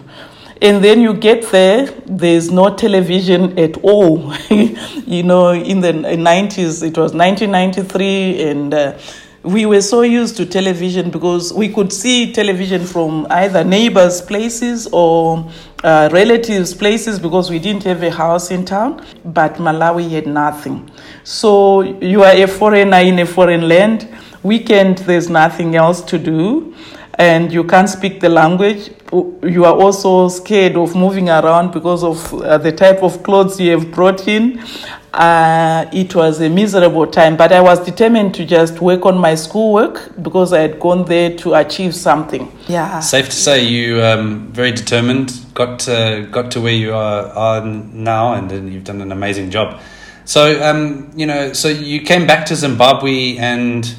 And 0.60 0.82
then 0.84 1.00
you 1.00 1.14
get 1.14 1.50
there, 1.50 1.86
there's 2.06 2.50
no 2.52 2.74
television 2.74 3.58
at 3.58 3.78
all. 3.78 4.32
you 4.50 5.22
know, 5.24 5.50
in 5.52 5.80
the 5.80 5.92
90s, 5.92 6.84
it 6.86 6.96
was 6.96 7.14
1993, 7.14 8.42
and 8.42 8.72
uh, 8.72 8.98
we 9.44 9.66
were 9.66 9.80
so 9.80 10.02
used 10.02 10.36
to 10.36 10.46
television 10.46 11.10
because 11.10 11.52
we 11.52 11.68
could 11.68 11.92
see 11.92 12.32
television 12.32 12.84
from 12.84 13.26
either 13.30 13.64
neighbors' 13.64 14.20
places 14.22 14.88
or 14.92 15.50
uh, 15.82 16.08
relatives' 16.12 16.72
places 16.72 17.18
because 17.18 17.50
we 17.50 17.58
didn't 17.58 17.82
have 17.82 18.02
a 18.02 18.10
house 18.10 18.50
in 18.52 18.64
town. 18.64 19.04
But 19.24 19.54
Malawi 19.54 20.10
had 20.10 20.28
nothing. 20.28 20.90
So 21.24 21.82
you 21.82 22.22
are 22.22 22.32
a 22.32 22.46
foreigner 22.46 22.98
in 22.98 23.18
a 23.18 23.26
foreign 23.26 23.68
land. 23.68 24.08
Weekend, 24.44 24.98
there's 24.98 25.28
nothing 25.28 25.74
else 25.74 26.02
to 26.02 26.18
do 26.18 26.74
and 27.18 27.52
you 27.52 27.64
can't 27.64 27.88
speak 27.88 28.20
the 28.20 28.28
language. 28.28 28.90
You 29.12 29.64
are 29.64 29.74
also 29.74 30.28
scared 30.28 30.76
of 30.76 30.94
moving 30.94 31.28
around 31.28 31.72
because 31.72 32.02
of 32.02 32.32
uh, 32.34 32.58
the 32.58 32.72
type 32.72 33.02
of 33.02 33.22
clothes 33.22 33.60
you 33.60 33.70
have 33.72 33.90
brought 33.92 34.26
in. 34.26 34.64
Uh, 35.12 35.90
it 35.92 36.14
was 36.14 36.40
a 36.40 36.48
miserable 36.48 37.06
time, 37.06 37.36
but 37.36 37.52
I 37.52 37.60
was 37.60 37.84
determined 37.84 38.34
to 38.36 38.46
just 38.46 38.80
work 38.80 39.04
on 39.04 39.18
my 39.18 39.34
schoolwork 39.34 40.22
because 40.22 40.54
I 40.54 40.60
had 40.60 40.80
gone 40.80 41.04
there 41.04 41.36
to 41.38 41.54
achieve 41.54 41.94
something. 41.94 42.50
Yeah. 42.66 43.00
Safe 43.00 43.26
to 43.26 43.32
say 43.32 43.64
you 43.64 44.02
um, 44.02 44.50
very 44.52 44.72
determined. 44.72 45.32
Got 45.52 45.80
to, 45.80 46.26
got 46.30 46.50
to 46.52 46.62
where 46.62 46.72
you 46.72 46.94
are, 46.94 47.26
are 47.26 47.64
now, 47.64 48.32
and 48.32 48.50
then 48.50 48.72
you've 48.72 48.84
done 48.84 49.02
an 49.02 49.12
amazing 49.12 49.50
job. 49.50 49.80
So 50.24 50.62
um, 50.62 51.10
you 51.14 51.26
know, 51.26 51.52
so 51.52 51.68
you 51.68 52.00
came 52.02 52.26
back 52.26 52.46
to 52.46 52.56
Zimbabwe 52.56 53.36
and 53.36 53.94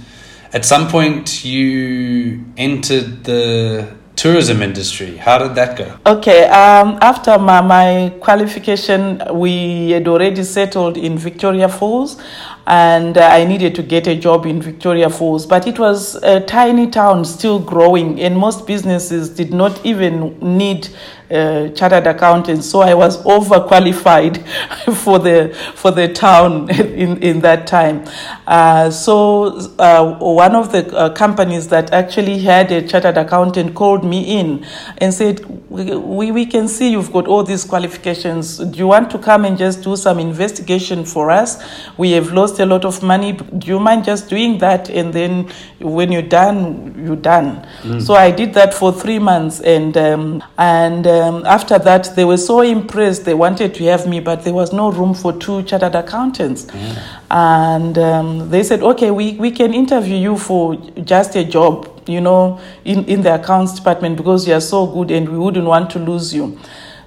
at 0.53 0.65
some 0.65 0.87
point 0.87 1.43
you 1.43 2.45
entered 2.57 3.23
the 3.25 3.93
tourism 4.15 4.61
industry. 4.61 5.17
How 5.17 5.37
did 5.37 5.55
that 5.55 5.77
go? 5.77 5.97
Okay, 6.05 6.45
um, 6.45 6.97
after 7.01 7.37
my, 7.37 7.61
my 7.61 8.13
qualification, 8.19 9.21
we 9.33 9.91
had 9.91 10.07
already 10.07 10.43
settled 10.43 10.97
in 10.97 11.17
Victoria 11.17 11.67
Falls, 11.67 12.21
and 12.67 13.17
uh, 13.17 13.27
I 13.27 13.43
needed 13.45 13.75
to 13.75 13.83
get 13.83 14.07
a 14.07 14.15
job 14.15 14.45
in 14.45 14.61
Victoria 14.61 15.09
Falls. 15.09 15.45
But 15.45 15.67
it 15.67 15.79
was 15.79 16.15
a 16.23 16.39
tiny 16.41 16.89
town, 16.89 17.25
still 17.25 17.59
growing, 17.59 18.19
and 18.21 18.37
most 18.37 18.67
businesses 18.67 19.29
did 19.29 19.53
not 19.53 19.85
even 19.85 20.37
need 20.39 20.89
uh, 21.33 21.69
chartered 21.69 22.07
accountant, 22.07 22.63
so 22.63 22.81
I 22.81 22.93
was 22.93 23.21
overqualified 23.23 24.45
for 25.03 25.19
the 25.19 25.53
for 25.75 25.91
the 25.91 26.07
town 26.07 26.69
in, 27.03 27.21
in 27.21 27.41
that 27.41 27.67
time. 27.67 28.05
Uh, 28.47 28.89
so 28.89 29.57
uh, 29.79 30.17
one 30.19 30.55
of 30.55 30.71
the 30.71 30.95
uh, 30.95 31.09
companies 31.13 31.67
that 31.69 31.91
actually 31.91 32.39
had 32.39 32.71
a 32.71 32.87
chartered 32.87 33.17
accountant 33.17 33.73
called 33.75 34.03
me 34.03 34.39
in 34.39 34.65
and 34.99 35.13
said, 35.13 35.43
we, 35.69 36.31
we 36.31 36.45
can 36.45 36.67
see 36.67 36.91
you've 36.91 37.11
got 37.11 37.27
all 37.27 37.43
these 37.43 37.63
qualifications. 37.63 38.59
Do 38.59 38.77
you 38.77 38.87
want 38.87 39.09
to 39.11 39.17
come 39.17 39.45
and 39.45 39.57
just 39.57 39.83
do 39.83 39.95
some 39.95 40.19
investigation 40.19 41.03
for 41.03 41.31
us? 41.31 41.63
We 41.97 42.11
have 42.11 42.31
lost 42.31 42.59
a 42.59 42.65
lot 42.65 42.85
of 42.85 43.01
money. 43.01 43.31
Do 43.33 43.67
you 43.67 43.79
mind 43.79 44.05
just 44.05 44.29
doing 44.29 44.59
that? 44.59 44.89
And 44.89 45.11
then 45.11 45.49
when 45.79 46.11
you're 46.11 46.21
done, 46.21 47.03
you're 47.03 47.15
done. 47.15 47.67
Mm. 47.81 48.01
So 48.01 48.13
I 48.13 48.29
did 48.29 48.53
that 48.53 48.73
for 48.73 48.91
three 48.91 49.19
months, 49.19 49.61
and 49.61 49.97
um, 49.97 50.43
and 50.57 51.07
um, 51.23 51.45
after 51.45 51.79
that, 51.79 52.15
they 52.15 52.25
were 52.25 52.37
so 52.37 52.61
impressed. 52.61 53.25
They 53.25 53.33
wanted 53.33 53.73
to 53.75 53.83
have 53.85 54.07
me, 54.07 54.19
but 54.19 54.43
there 54.43 54.53
was 54.53 54.73
no 54.73 54.91
room 54.91 55.13
for 55.13 55.31
two 55.33 55.63
chartered 55.63 55.95
accountants. 55.95 56.65
Mm. 56.65 56.97
And 57.31 57.97
um, 57.97 58.49
they 58.49 58.63
said, 58.63 58.81
okay, 58.83 59.11
we, 59.11 59.33
we 59.35 59.51
can 59.51 59.73
interview 59.73 60.17
you 60.17 60.37
for 60.37 60.75
just 61.03 61.35
a 61.35 61.43
job, 61.43 62.03
you 62.07 62.21
know, 62.21 62.59
in, 62.85 63.05
in 63.05 63.21
the 63.21 63.35
accounts 63.35 63.73
department 63.75 64.17
because 64.17 64.47
you 64.47 64.53
are 64.53 64.61
so 64.61 64.85
good 64.85 65.11
and 65.11 65.29
we 65.29 65.37
wouldn't 65.37 65.65
want 65.65 65.89
to 65.91 65.99
lose 65.99 66.33
you. 66.33 66.59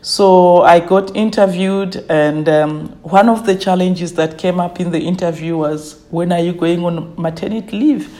So 0.02 0.62
I 0.62 0.78
got 0.78 1.16
interviewed, 1.16 1.96
and 2.08 2.48
um, 2.48 2.88
one 3.02 3.28
of 3.28 3.44
the 3.44 3.56
challenges 3.56 4.12
that 4.14 4.38
came 4.38 4.60
up 4.60 4.78
in 4.78 4.92
the 4.92 5.00
interview 5.00 5.56
was 5.56 6.00
when 6.10 6.30
are 6.30 6.38
you 6.38 6.52
going 6.52 6.84
on 6.84 7.14
maternity 7.20 7.76
leave? 7.76 8.16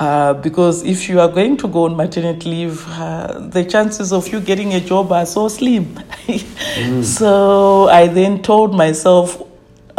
Uh, 0.00 0.32
because 0.32 0.82
if 0.82 1.10
you 1.10 1.20
are 1.20 1.28
going 1.28 1.58
to 1.58 1.68
go 1.68 1.84
on 1.84 1.94
maternity 1.94 2.48
leave, 2.48 2.88
uh, 2.88 3.38
the 3.50 3.62
chances 3.62 4.14
of 4.14 4.26
you 4.28 4.40
getting 4.40 4.72
a 4.72 4.80
job 4.80 5.12
are 5.12 5.26
so 5.26 5.46
slim. 5.46 5.84
mm. 6.26 7.04
So 7.18 7.86
I 7.88 8.06
then 8.06 8.40
told 8.40 8.74
myself, 8.74 9.42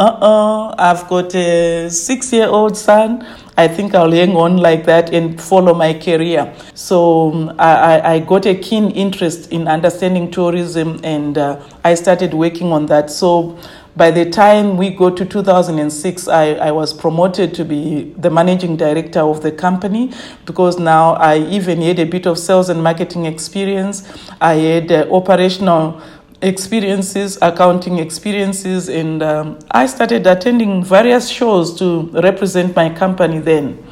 uh 0.00 0.04
uh-uh, 0.04 0.68
uh, 0.70 0.74
I've 0.76 1.06
got 1.06 1.32
a 1.36 1.88
six 1.88 2.32
year 2.32 2.48
old 2.48 2.76
son. 2.76 3.24
I 3.56 3.68
think 3.68 3.94
I'll 3.94 4.10
hang 4.10 4.34
on 4.34 4.56
like 4.56 4.86
that 4.86 5.14
and 5.14 5.40
follow 5.40 5.72
my 5.72 5.94
career. 5.94 6.52
So 6.74 7.30
um, 7.30 7.54
I, 7.60 8.14
I 8.14 8.18
got 8.18 8.46
a 8.46 8.56
keen 8.56 8.90
interest 8.90 9.52
in 9.52 9.68
understanding 9.68 10.32
tourism 10.32 10.98
and 11.04 11.38
uh, 11.38 11.62
I 11.84 11.94
started 11.94 12.34
working 12.34 12.72
on 12.72 12.86
that. 12.86 13.10
So 13.10 13.56
by 13.94 14.10
the 14.10 14.28
time 14.30 14.76
we 14.76 14.90
go 14.90 15.10
to 15.10 15.24
2006, 15.24 16.28
I, 16.28 16.54
I 16.54 16.70
was 16.70 16.94
promoted 16.94 17.54
to 17.54 17.64
be 17.64 18.14
the 18.16 18.30
managing 18.30 18.76
director 18.76 19.20
of 19.20 19.42
the 19.42 19.52
company 19.52 20.12
because 20.46 20.78
now 20.78 21.14
I 21.14 21.38
even 21.38 21.82
had 21.82 21.98
a 21.98 22.06
bit 22.06 22.26
of 22.26 22.38
sales 22.38 22.70
and 22.70 22.82
marketing 22.82 23.26
experience. 23.26 24.02
I 24.40 24.54
had 24.54 24.90
uh, 24.90 25.06
operational 25.10 26.00
experiences, 26.40 27.38
accounting 27.42 27.98
experiences, 27.98 28.88
and 28.88 29.22
um, 29.22 29.58
I 29.70 29.86
started 29.86 30.26
attending 30.26 30.82
various 30.82 31.28
shows 31.28 31.78
to 31.78 32.08
represent 32.12 32.74
my 32.74 32.88
company 32.88 33.40
then. 33.40 33.84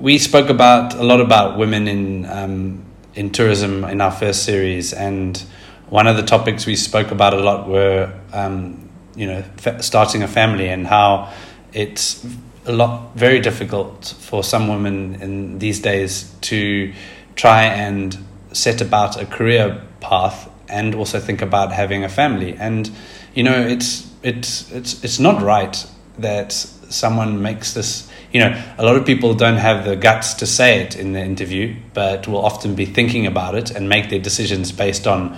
We 0.00 0.18
spoke 0.18 0.50
about 0.50 0.94
a 0.94 1.02
lot 1.02 1.20
about 1.20 1.56
women 1.56 1.88
in 1.88 2.26
um, 2.26 2.84
in 3.14 3.30
tourism 3.30 3.84
in 3.84 4.00
our 4.00 4.10
first 4.10 4.44
series, 4.44 4.92
and 4.92 5.42
one 5.88 6.06
of 6.06 6.16
the 6.16 6.22
topics 6.22 6.66
we 6.66 6.76
spoke 6.76 7.12
about 7.12 7.32
a 7.32 7.40
lot 7.40 7.66
were 7.66 8.12
um, 8.32 8.85
you 9.16 9.26
know 9.26 9.42
starting 9.80 10.22
a 10.22 10.28
family 10.28 10.68
and 10.68 10.86
how 10.86 11.32
it's 11.72 12.24
a 12.66 12.72
lot 12.72 13.14
very 13.14 13.40
difficult 13.40 14.14
for 14.18 14.42
some 14.42 14.68
women 14.68 15.20
in 15.22 15.58
these 15.58 15.80
days 15.80 16.34
to 16.40 16.92
try 17.34 17.64
and 17.64 18.18
set 18.52 18.80
about 18.80 19.20
a 19.20 19.26
career 19.26 19.80
path 20.00 20.50
and 20.68 20.94
also 20.94 21.20
think 21.20 21.42
about 21.42 21.72
having 21.72 22.04
a 22.04 22.08
family. 22.08 22.56
And 22.58 22.90
you 23.34 23.42
know 23.42 23.60
it's 23.60 24.10
it's 24.22 24.70
it's 24.72 25.04
it's 25.04 25.18
not 25.18 25.42
right 25.42 25.86
that 26.18 26.52
someone 26.52 27.42
makes 27.42 27.74
this 27.74 28.08
you 28.32 28.40
know 28.40 28.64
a 28.78 28.84
lot 28.84 28.96
of 28.96 29.04
people 29.04 29.34
don't 29.34 29.58
have 29.58 29.84
the 29.84 29.96
guts 29.96 30.34
to 30.34 30.46
say 30.46 30.80
it 30.80 30.96
in 30.96 31.12
the 31.12 31.20
interview 31.20 31.76
but 31.92 32.26
will 32.26 32.44
often 32.44 32.74
be 32.74 32.86
thinking 32.86 33.26
about 33.26 33.54
it 33.54 33.70
and 33.70 33.88
make 33.88 34.08
their 34.08 34.18
decisions 34.18 34.72
based 34.72 35.06
on 35.06 35.36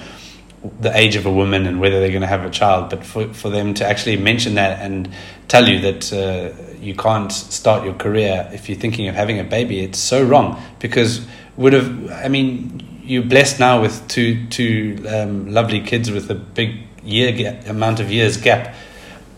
the 0.81 0.97
age 0.97 1.17
of 1.17 1.27
a 1.27 1.33
woman 1.33 1.67
and 1.67 1.81
whether 1.81 2.01
they're 2.01 2.11
going 2.11 2.23
to 2.23 2.27
have 2.27 2.45
a 2.45 2.51
child, 2.51 2.91
but 2.91 3.05
for, 3.05 3.33
for 3.33 3.49
them 3.49 3.75
to 3.75 3.87
actually 3.87 4.17
mention 4.17 4.55
that 4.55 4.81
and 4.81 5.09
tell 5.47 5.69
you 5.69 5.81
that 5.81 6.13
uh, 6.13 6.53
you 6.81 6.95
can't 6.95 7.31
start 7.33 7.85
your 7.85 7.95
career 7.95 8.49
if 8.53 8.69
you're 8.69 8.79
thinking 8.79 9.09
of 9.09 9.15
having 9.15 9.39
a 9.39 9.45
baby, 9.45 9.81
it's 9.81 9.99
so 9.99 10.25
wrong 10.25 10.61
because 10.81 11.27
would 11.57 11.73
have, 11.73 12.11
I 12.11 12.29
mean, 12.29 13.01
you're 13.03 13.23
blessed 13.23 13.61
now 13.61 13.81
with 13.81 14.07
two, 14.09 14.47
two 14.49 15.05
um, 15.09 15.53
lovely 15.53 15.81
kids 15.81 16.11
with 16.11 16.31
a 16.31 16.35
big 16.35 16.77
year 17.03 17.33
gap, 17.33 17.67
amount 17.67 18.01
of 18.01 18.11
years 18.11 18.37
gap. 18.37 18.75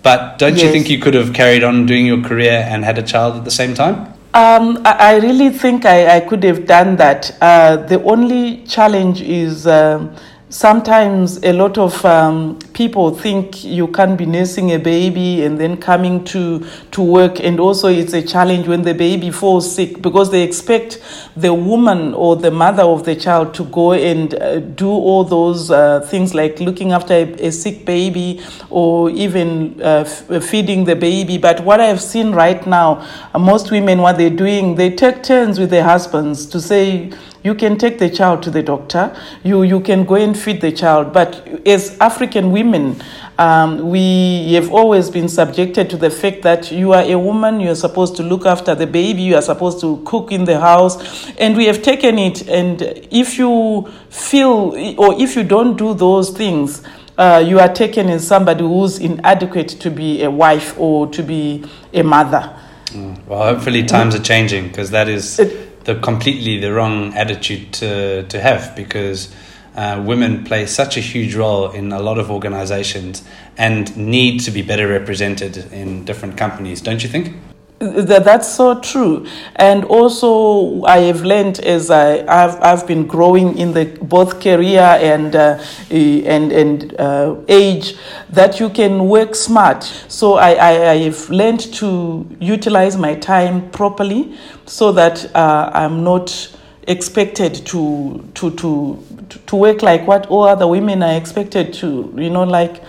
But 0.03 0.39
don't 0.39 0.55
yes. 0.55 0.65
you 0.65 0.71
think 0.71 0.89
you 0.89 0.99
could 0.99 1.15
have 1.15 1.35
carried 1.35 1.63
on 1.63 1.87
doing 1.87 2.07
your 2.07 2.23
career 2.23 2.65
and 2.67 2.85
had 2.85 2.99
a 2.99 3.03
child 3.03 3.37
at 3.37 3.45
the 3.45 3.51
same 3.51 3.75
time? 3.75 4.15
Um, 4.33 4.81
I, 4.85 5.17
really 5.17 5.51
think 5.51 5.85
I, 5.85 6.17
I, 6.17 6.21
could 6.21 6.45
have 6.45 6.65
done 6.65 6.97
that. 6.97 7.37
Uh, 7.41 7.77
the 7.77 8.03
only 8.05 8.65
challenge 8.65 9.21
is. 9.21 9.67
Um, 9.67 10.17
sometimes 10.51 11.43
a 11.45 11.53
lot 11.53 11.79
of 11.79 12.05
um, 12.05 12.59
people 12.75 13.15
think 13.15 13.65
you 13.65 13.87
can 13.87 14.17
be 14.17 14.27
nursing 14.27 14.73
a 14.73 14.79
baby 14.79 15.45
and 15.45 15.59
then 15.59 15.77
coming 15.77 16.25
to 16.25 16.67
to 16.91 17.01
work. 17.01 17.41
And 17.41 17.61
also 17.61 17.89
it's 17.89 18.13
a 18.13 18.21
challenge 18.21 18.67
when 18.67 18.83
the 18.83 18.93
baby 18.93 19.31
falls 19.31 19.73
sick 19.75 20.03
because 20.03 20.31
they 20.33 20.43
expect 20.43 21.01
the 21.37 21.55
woman 21.55 22.15
or 22.15 22.35
the 22.35 22.51
mother 22.51 22.83
of 22.83 23.05
the 23.05 23.15
child 23.15 23.55
to 23.55 23.65
go 23.67 23.93
and 23.93 24.35
uh, 24.35 24.59
do 24.59 24.89
all 24.89 25.23
those 25.23 25.71
uh, 25.71 26.01
things 26.01 26.35
like 26.35 26.59
looking 26.59 26.91
after 26.93 27.15
a, 27.15 27.47
a 27.47 27.53
sick 27.53 27.85
baby 27.87 28.41
or 28.71 29.09
even 29.11 29.81
uh, 29.81 30.05
f- 30.05 30.45
feeding 30.45 30.85
the 30.85 30.97
baby. 30.97 31.39
But 31.39 31.61
what 31.61 31.81
i've 31.81 32.01
seen 32.01 32.33
right 32.33 32.67
now 32.67 33.07
uh, 33.33 33.39
most 33.39 33.71
women 33.71 34.01
what 34.01 34.19
they're 34.19 34.31
doing 34.31 34.75
they 34.75 34.91
take 34.91 35.23
turns 35.23 35.59
with 35.59 35.71
their 35.71 35.85
husbands 35.85 36.47
to 36.47 36.61
say 36.61 37.13
you 37.43 37.55
can 37.55 37.79
take 37.79 37.99
the 37.99 38.11
child 38.11 38.43
to 38.43 38.51
the 38.51 38.63
doctor. 38.63 39.17
You, 39.43 39.63
you 39.63 39.81
can 39.81 40.05
go 40.05 40.17
and 40.17 40.39
feed 40.39 40.61
the 40.61 40.73
child. 40.73 41.13
But 41.13 41.67
as 41.67 41.97
African 41.99 42.53
women, 42.53 43.03
um, 43.39 43.89
we 43.89 44.53
have 44.53 44.71
always 44.71 45.09
been 45.09 45.29
subjected 45.29 45.89
to 45.91 45.97
the 45.97 46.11
fact 46.11 46.43
that 46.43 46.71
you 46.71 46.93
are 46.93 47.03
a 47.03 47.19
woman, 47.19 47.61
you 47.61 47.71
are 47.71 47.75
supposed 47.75 48.17
to 48.17 48.23
look 48.23 48.45
after 48.45 48.75
the 48.75 48.87
baby, 48.87 49.23
you 49.23 49.37
are 49.37 49.43
supposed 49.43 49.81
to 49.81 50.03
cook 50.05 50.31
in 50.33 50.45
the 50.45 50.61
house, 50.61 51.31
and 51.39 51.57
we 51.57 51.65
have 51.65 51.83
taken 51.83 52.19
it. 52.19 52.47
And 52.49 52.83
if 53.11 53.39
you 53.39 53.91
feel 54.11 54.75
or 54.99 55.19
if 55.19 55.37
you 55.37 55.45
don't 55.45 55.79
do 55.79 55.95
those 55.95 56.31
things, 56.31 56.83
uh, 57.17 57.43
you 57.47 57.59
are 57.59 57.73
taken 57.73 58.09
as 58.09 58.27
somebody 58.27 58.63
who's 58.63 58.99
inadequate 58.99 59.69
to 59.69 59.91
be 59.91 60.23
a 60.23 60.31
wife 60.31 60.79
or 60.79 61.07
to 61.09 61.23
be 61.23 61.65
a 61.93 62.03
mother. 62.03 62.55
Mm. 62.87 63.27
Well, 63.27 63.55
hopefully 63.55 63.85
times 63.85 64.15
are 64.15 64.23
changing 64.23 64.69
because 64.69 64.91
that 64.91 65.09
is. 65.09 65.39
It, 65.39 65.70
the 65.95 66.01
completely 66.01 66.59
the 66.59 66.73
wrong 66.73 67.15
attitude 67.15 67.73
to 67.73 68.23
to 68.25 68.41
have 68.41 68.77
because 68.77 69.35
uh, 69.77 70.03
women 70.05 70.45
play 70.45 70.67
such 70.67 70.97
a 70.97 71.01
huge 71.01 71.35
role 71.35 71.71
in 71.71 71.93
a 71.93 72.01
lot 72.01 72.19
of 72.19 72.31
organizations 72.31 73.23
and 73.57 73.97
need 73.97 74.41
to 74.41 74.51
be 74.51 74.63
better 74.63 74.89
represented 74.89 75.57
in 75.73 76.05
different 76.05 76.37
companies, 76.37 76.81
don't 76.81 77.03
you 77.03 77.09
think? 77.09 77.37
That's 77.81 78.47
so 78.47 78.79
true, 78.79 79.25
and 79.57 79.87
also 79.87 80.83
I 80.85 80.99
have 80.99 81.23
learned 81.23 81.61
as 81.61 81.91
I 81.91 82.19
I've, 82.29 82.61
I've 82.61 82.87
been 82.87 83.07
growing 83.07 83.57
in 83.57 83.73
the 83.73 83.87
both 84.03 84.39
career 84.39 84.83
and 84.83 85.35
uh, 85.35 85.65
and 85.91 86.53
and 86.53 87.01
uh, 87.01 87.37
age 87.49 87.97
that 88.29 88.61
you 88.61 88.69
can 88.69 89.09
work 89.09 89.35
smart. 89.35 89.85
So 90.09 90.35
I, 90.35 90.91
I 90.91 90.97
have 90.99 91.31
learned 91.31 91.73
to 91.77 92.27
utilize 92.39 92.99
my 92.99 93.15
time 93.15 93.71
properly, 93.71 94.37
so 94.67 94.93
that 94.93 95.35
uh, 95.35 95.71
I'm 95.73 96.05
not 96.05 96.55
expected 96.87 97.65
to 97.69 98.31
to 98.35 98.51
to 98.57 99.03
to 99.47 99.57
work 99.57 99.81
like 99.81 100.07
what 100.07 100.27
all 100.27 100.45
other 100.45 100.67
women 100.67 101.03
are 101.03 101.17
expected 101.17 101.73
to. 101.81 102.13
You 102.15 102.29
know, 102.29 102.45
like 102.45 102.83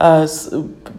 uh, 0.00 0.26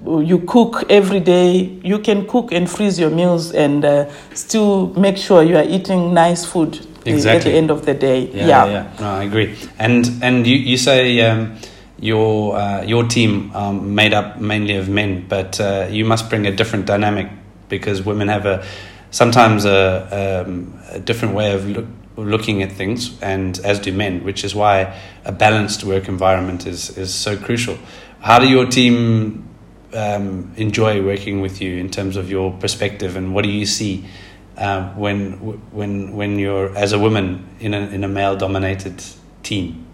you 0.05 0.43
cook 0.47 0.83
every 0.89 1.19
day. 1.19 1.79
You 1.83 1.99
can 1.99 2.27
cook 2.27 2.51
and 2.51 2.69
freeze 2.69 2.99
your 2.99 3.09
meals 3.09 3.51
and 3.51 3.83
uh, 3.83 4.09
still 4.33 4.93
make 4.93 5.17
sure 5.17 5.43
you 5.43 5.57
are 5.57 5.63
eating 5.63 6.13
nice 6.13 6.45
food 6.45 6.85
exactly. 7.05 7.29
at 7.31 7.43
the 7.43 7.51
end 7.51 7.71
of 7.71 7.85
the 7.85 7.93
day. 7.93 8.29
Yeah, 8.31 8.47
yeah. 8.47 8.65
yeah. 8.65 8.97
No, 8.99 9.09
I 9.11 9.23
agree. 9.23 9.55
And 9.79 10.09
and 10.21 10.47
you 10.47 10.55
you 10.55 10.77
say. 10.77 11.19
Um, 11.21 11.57
your 12.01 12.55
uh, 12.55 12.81
your 12.81 13.03
team 13.07 13.51
um, 13.55 13.93
made 13.93 14.11
up 14.11 14.41
mainly 14.41 14.75
of 14.75 14.89
men, 14.89 15.25
but 15.29 15.61
uh, 15.61 15.87
you 15.89 16.03
must 16.03 16.29
bring 16.29 16.47
a 16.47 16.51
different 16.51 16.87
dynamic 16.87 17.29
because 17.69 18.01
women 18.01 18.27
have 18.27 18.47
a 18.47 18.65
sometimes 19.11 19.65
a, 19.65 20.43
um, 20.45 20.73
a 20.89 20.99
different 20.99 21.35
way 21.35 21.53
of 21.53 21.67
look, 21.69 21.85
looking 22.17 22.63
at 22.63 22.71
things, 22.71 23.21
and 23.21 23.59
as 23.59 23.79
do 23.79 23.93
men, 23.93 24.23
which 24.23 24.43
is 24.43 24.55
why 24.55 24.99
a 25.25 25.31
balanced 25.31 25.83
work 25.83 26.07
environment 26.07 26.65
is 26.65 26.97
is 26.97 27.13
so 27.13 27.37
crucial. 27.37 27.77
How 28.21 28.37
do 28.37 28.47
your 28.47 28.67
team 28.67 29.49
um, 29.93 30.53
enjoy 30.55 31.03
working 31.03 31.41
with 31.41 31.59
you 31.59 31.77
in 31.77 31.89
terms 31.89 32.17
of 32.17 32.29
your 32.29 32.53
perspective, 32.53 33.15
and 33.15 33.33
what 33.33 33.43
do 33.43 33.49
you 33.49 33.65
see 33.65 34.05
uh, 34.57 34.91
when 34.93 35.33
when 35.71 36.13
when 36.13 36.37
you're 36.37 36.77
as 36.77 36.93
a 36.93 36.99
woman 36.99 37.49
in 37.59 37.73
a 37.73 37.79
in 37.79 38.03
a 38.03 38.07
male 38.07 38.35
dominated 38.35 39.03
team? 39.41 39.87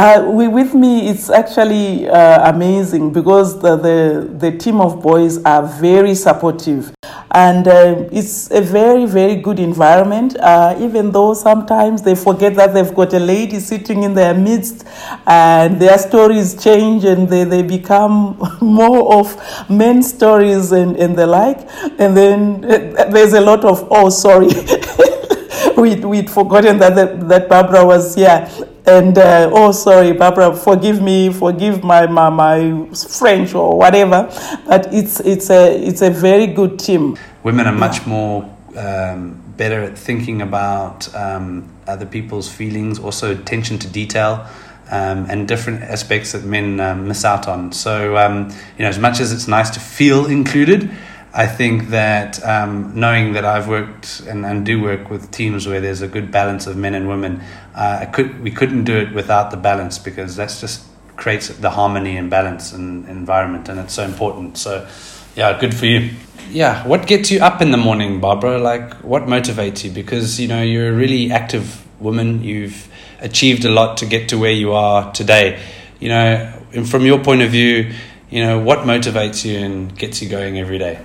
Uh, 0.00 0.30
we, 0.30 0.46
with 0.46 0.74
me, 0.74 1.08
it's 1.08 1.28
actually 1.28 2.08
uh, 2.08 2.48
amazing 2.54 3.12
because 3.12 3.60
the, 3.60 3.74
the, 3.74 4.32
the 4.38 4.56
team 4.56 4.80
of 4.80 5.02
boys 5.02 5.42
are 5.42 5.66
very 5.66 6.14
supportive. 6.14 6.94
And 7.32 7.66
uh, 7.66 8.04
it's 8.12 8.48
a 8.52 8.60
very 8.60 9.06
very 9.06 9.34
good 9.34 9.58
environment 9.58 10.36
uh, 10.38 10.76
even 10.78 11.10
though 11.10 11.34
sometimes 11.34 12.02
they 12.02 12.14
forget 12.14 12.54
that 12.54 12.74
they've 12.74 12.94
got 12.94 13.12
a 13.12 13.18
lady 13.18 13.58
sitting 13.58 14.04
in 14.04 14.14
their 14.14 14.34
midst 14.34 14.86
and 15.26 15.80
their 15.80 15.98
stories 15.98 16.62
change 16.62 17.04
and 17.04 17.28
they, 17.28 17.42
they 17.42 17.62
become 17.62 18.38
more 18.60 19.18
of 19.18 19.68
men 19.68 20.04
stories 20.04 20.70
and, 20.70 20.96
and 20.96 21.18
the 21.18 21.26
like. 21.26 21.68
And 21.98 22.16
then 22.16 22.60
there's 22.60 23.32
a 23.32 23.40
lot 23.40 23.64
of 23.64 23.88
oh 23.90 24.10
sorry 24.10 24.46
we'd, 25.76 26.04
we'd 26.04 26.30
forgotten 26.30 26.78
that, 26.78 26.94
that, 26.94 27.28
that 27.28 27.48
barbara 27.48 27.84
was 27.84 28.14
here 28.14 28.48
and 28.88 29.18
uh, 29.18 29.50
oh 29.52 29.70
sorry 29.70 30.12
barbara 30.12 30.54
forgive 30.54 31.02
me 31.02 31.30
forgive 31.30 31.84
my, 31.84 32.06
my 32.06 32.30
my 32.30 32.86
french 32.94 33.54
or 33.54 33.76
whatever 33.76 34.28
but 34.66 34.92
it's 34.92 35.20
it's 35.20 35.50
a 35.50 35.76
it's 35.86 36.02
a 36.02 36.10
very 36.10 36.46
good 36.46 36.78
team. 36.78 37.16
Women 37.42 37.66
are 37.66 37.72
much 37.72 38.06
more 38.06 38.44
um, 38.76 39.40
better 39.56 39.82
at 39.82 39.98
thinking 39.98 40.42
about 40.42 41.14
um, 41.14 41.68
other 41.86 42.06
people's 42.06 42.50
feelings 42.50 42.98
also 42.98 43.32
attention 43.32 43.78
to 43.78 43.88
detail 43.88 44.46
um, 44.90 45.26
and 45.28 45.46
different 45.46 45.82
aspects 45.82 46.32
that 46.32 46.44
men 46.44 46.80
um, 46.80 47.08
miss 47.08 47.24
out 47.24 47.48
on. 47.48 47.72
So 47.72 48.16
um, 48.16 48.50
you 48.76 48.82
know 48.84 48.88
as 48.88 48.98
much 48.98 49.20
as 49.20 49.32
it's 49.32 49.48
nice 49.48 49.70
to 49.70 49.80
feel 49.80 50.26
included 50.26 50.90
I 51.38 51.46
think 51.46 51.90
that 51.90 52.44
um, 52.44 52.98
knowing 52.98 53.34
that 53.34 53.44
I've 53.44 53.68
worked 53.68 54.18
and, 54.26 54.44
and 54.44 54.66
do 54.66 54.82
work 54.82 55.08
with 55.08 55.30
teams 55.30 55.68
where 55.68 55.80
there's 55.80 56.02
a 56.02 56.08
good 56.08 56.32
balance 56.32 56.66
of 56.66 56.76
men 56.76 56.94
and 56.94 57.08
women, 57.08 57.40
uh, 57.76 57.98
I 58.00 58.06
could 58.06 58.42
we 58.42 58.50
couldn't 58.50 58.82
do 58.82 58.96
it 58.96 59.14
without 59.14 59.52
the 59.52 59.56
balance 59.56 60.00
because 60.00 60.34
that's 60.34 60.60
just 60.60 60.84
creates 61.14 61.46
the 61.46 61.70
harmony 61.70 62.16
and 62.16 62.28
balance 62.28 62.72
and 62.72 63.08
environment, 63.08 63.68
and 63.68 63.78
it's 63.78 63.94
so 63.94 64.02
important. 64.02 64.58
So, 64.58 64.88
yeah, 65.36 65.56
good 65.60 65.74
for 65.74 65.86
you. 65.86 66.10
Yeah, 66.50 66.84
what 66.84 67.06
gets 67.06 67.30
you 67.30 67.38
up 67.38 67.62
in 67.62 67.70
the 67.70 67.76
morning, 67.76 68.18
Barbara? 68.18 68.58
Like, 68.58 68.94
what 69.04 69.26
motivates 69.26 69.84
you? 69.84 69.92
Because 69.92 70.40
you 70.40 70.48
know 70.48 70.60
you're 70.60 70.88
a 70.88 70.92
really 70.92 71.30
active 71.30 71.86
woman. 72.00 72.42
You've 72.42 72.88
achieved 73.20 73.64
a 73.64 73.70
lot 73.70 73.98
to 73.98 74.06
get 74.06 74.30
to 74.30 74.38
where 74.38 74.50
you 74.50 74.72
are 74.72 75.12
today. 75.12 75.62
You 76.00 76.08
know, 76.08 76.52
and 76.72 76.90
from 76.90 77.06
your 77.06 77.22
point 77.22 77.42
of 77.42 77.52
view, 77.52 77.94
you 78.28 78.44
know 78.44 78.58
what 78.58 78.80
motivates 78.80 79.44
you 79.44 79.56
and 79.60 79.96
gets 79.96 80.20
you 80.20 80.28
going 80.28 80.58
every 80.58 80.78
day 80.78 80.98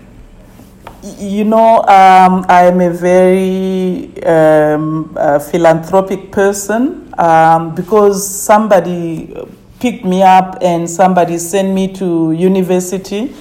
you 1.04 1.44
know, 1.44 1.82
um, 1.82 2.46
I'm 2.48 2.80
a 2.80 2.90
very 2.90 4.24
um, 4.24 5.14
uh, 5.18 5.38
philanthropic 5.38 6.32
person 6.32 7.14
um, 7.18 7.76
because 7.76 8.26
somebody 8.26 9.36
picked 9.80 10.06
me 10.06 10.24
up 10.24 10.60
and 10.62 10.90
somebody 10.90 11.38
sent 11.38 11.74
me 11.74 11.94
to 11.96 12.32
university 12.32 13.36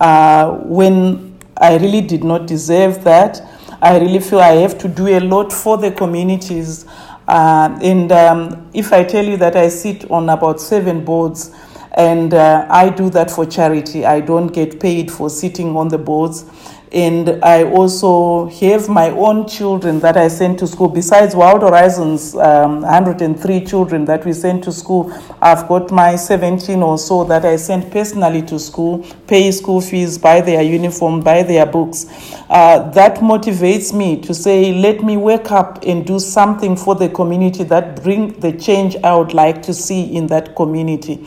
uh, 0.00 0.52
when 0.58 1.36
I 1.56 1.76
really 1.78 2.02
did 2.02 2.22
not 2.22 2.46
deserve 2.46 3.02
that. 3.02 3.42
I 3.82 3.98
really 3.98 4.20
feel 4.20 4.38
I 4.38 4.52
have 4.56 4.78
to 4.78 4.88
do 4.88 5.08
a 5.08 5.18
lot 5.18 5.52
for 5.52 5.76
the 5.76 5.90
communities. 5.90 6.86
Uh, 7.26 7.76
and 7.82 8.12
um, 8.12 8.70
if 8.72 8.92
I 8.92 9.02
tell 9.02 9.24
you 9.24 9.36
that 9.38 9.56
I 9.56 9.68
sit 9.68 10.08
on 10.10 10.28
about 10.28 10.60
seven 10.60 11.04
boards, 11.04 11.52
and 11.94 12.32
uh, 12.32 12.64
I 12.70 12.90
do 12.90 13.10
that 13.10 13.28
for 13.28 13.44
charity, 13.44 14.06
I 14.06 14.20
don't 14.20 14.48
get 14.48 14.78
paid 14.78 15.10
for 15.10 15.28
sitting 15.28 15.76
on 15.76 15.88
the 15.88 15.98
boards 15.98 16.44
and 16.92 17.44
I 17.44 17.64
also 17.64 18.46
have 18.46 18.88
my 18.88 19.10
own 19.10 19.46
children 19.46 20.00
that 20.00 20.16
I 20.16 20.28
send 20.28 20.58
to 20.60 20.66
school. 20.66 20.88
Besides 20.88 21.34
Wild 21.34 21.60
Horizons, 21.60 22.34
um, 22.34 22.80
103 22.80 23.64
children 23.64 24.04
that 24.06 24.24
we 24.24 24.32
send 24.32 24.62
to 24.64 24.72
school, 24.72 25.12
I've 25.42 25.68
got 25.68 25.90
my 25.90 26.16
17 26.16 26.82
or 26.82 26.96
so 26.96 27.24
that 27.24 27.44
I 27.44 27.56
send 27.56 27.92
personally 27.92 28.42
to 28.42 28.58
school, 28.58 29.06
pay 29.26 29.50
school 29.52 29.80
fees, 29.80 30.16
buy 30.16 30.40
their 30.40 30.62
uniform, 30.62 31.20
buy 31.20 31.42
their 31.42 31.66
books. 31.66 32.06
Uh, 32.48 32.88
that 32.90 33.16
motivates 33.16 33.92
me 33.92 34.20
to 34.22 34.32
say, 34.32 34.72
let 34.72 35.02
me 35.04 35.16
wake 35.18 35.50
up 35.52 35.84
and 35.84 36.06
do 36.06 36.18
something 36.18 36.74
for 36.74 36.94
the 36.94 37.10
community 37.10 37.64
that 37.64 38.02
bring 38.02 38.32
the 38.40 38.52
change 38.52 38.96
I 39.04 39.14
would 39.14 39.34
like 39.34 39.62
to 39.64 39.74
see 39.74 40.16
in 40.16 40.26
that 40.28 40.56
community. 40.56 41.26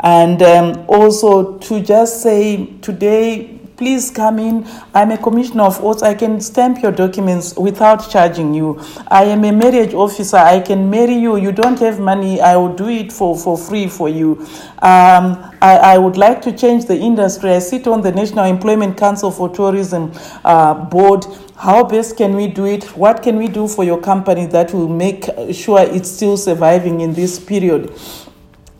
And 0.00 0.40
um, 0.42 0.84
also 0.86 1.58
to 1.58 1.80
just 1.80 2.22
say, 2.22 2.66
today 2.82 3.57
Please 3.78 4.10
come 4.10 4.40
in. 4.40 4.66
I'm 4.92 5.12
a 5.12 5.16
commissioner 5.16 5.62
of 5.62 5.80
oaths. 5.84 6.02
I 6.02 6.12
can 6.12 6.40
stamp 6.40 6.82
your 6.82 6.90
documents 6.90 7.56
without 7.56 8.10
charging 8.10 8.52
you. 8.52 8.80
I 9.06 9.22
am 9.26 9.44
a 9.44 9.52
marriage 9.52 9.94
officer. 9.94 10.36
I 10.36 10.58
can 10.58 10.90
marry 10.90 11.14
you. 11.14 11.36
You 11.36 11.52
don't 11.52 11.78
have 11.78 12.00
money. 12.00 12.40
I 12.40 12.56
will 12.56 12.74
do 12.74 12.88
it 12.88 13.12
for, 13.12 13.38
for 13.38 13.56
free 13.56 13.86
for 13.86 14.08
you. 14.08 14.44
Um, 14.82 15.54
I, 15.62 15.78
I 15.94 15.98
would 15.98 16.16
like 16.16 16.42
to 16.42 16.52
change 16.52 16.86
the 16.86 16.98
industry. 16.98 17.50
I 17.50 17.60
sit 17.60 17.86
on 17.86 18.02
the 18.02 18.10
National 18.10 18.46
Employment 18.46 18.96
Council 18.96 19.30
for 19.30 19.48
Tourism 19.48 20.12
uh, 20.44 20.74
board 20.74 21.24
how 21.56 21.82
best 21.82 22.16
can 22.16 22.36
we 22.36 22.46
do 22.46 22.66
it 22.66 22.84
what 22.96 23.20
can 23.20 23.36
we 23.36 23.48
do 23.48 23.66
for 23.66 23.82
your 23.82 24.00
company 24.00 24.46
that 24.46 24.72
will 24.72 24.86
make 24.88 25.24
sure 25.52 25.80
it's 25.80 26.08
still 26.08 26.36
surviving 26.36 27.00
in 27.00 27.12
this 27.14 27.40
period 27.40 27.92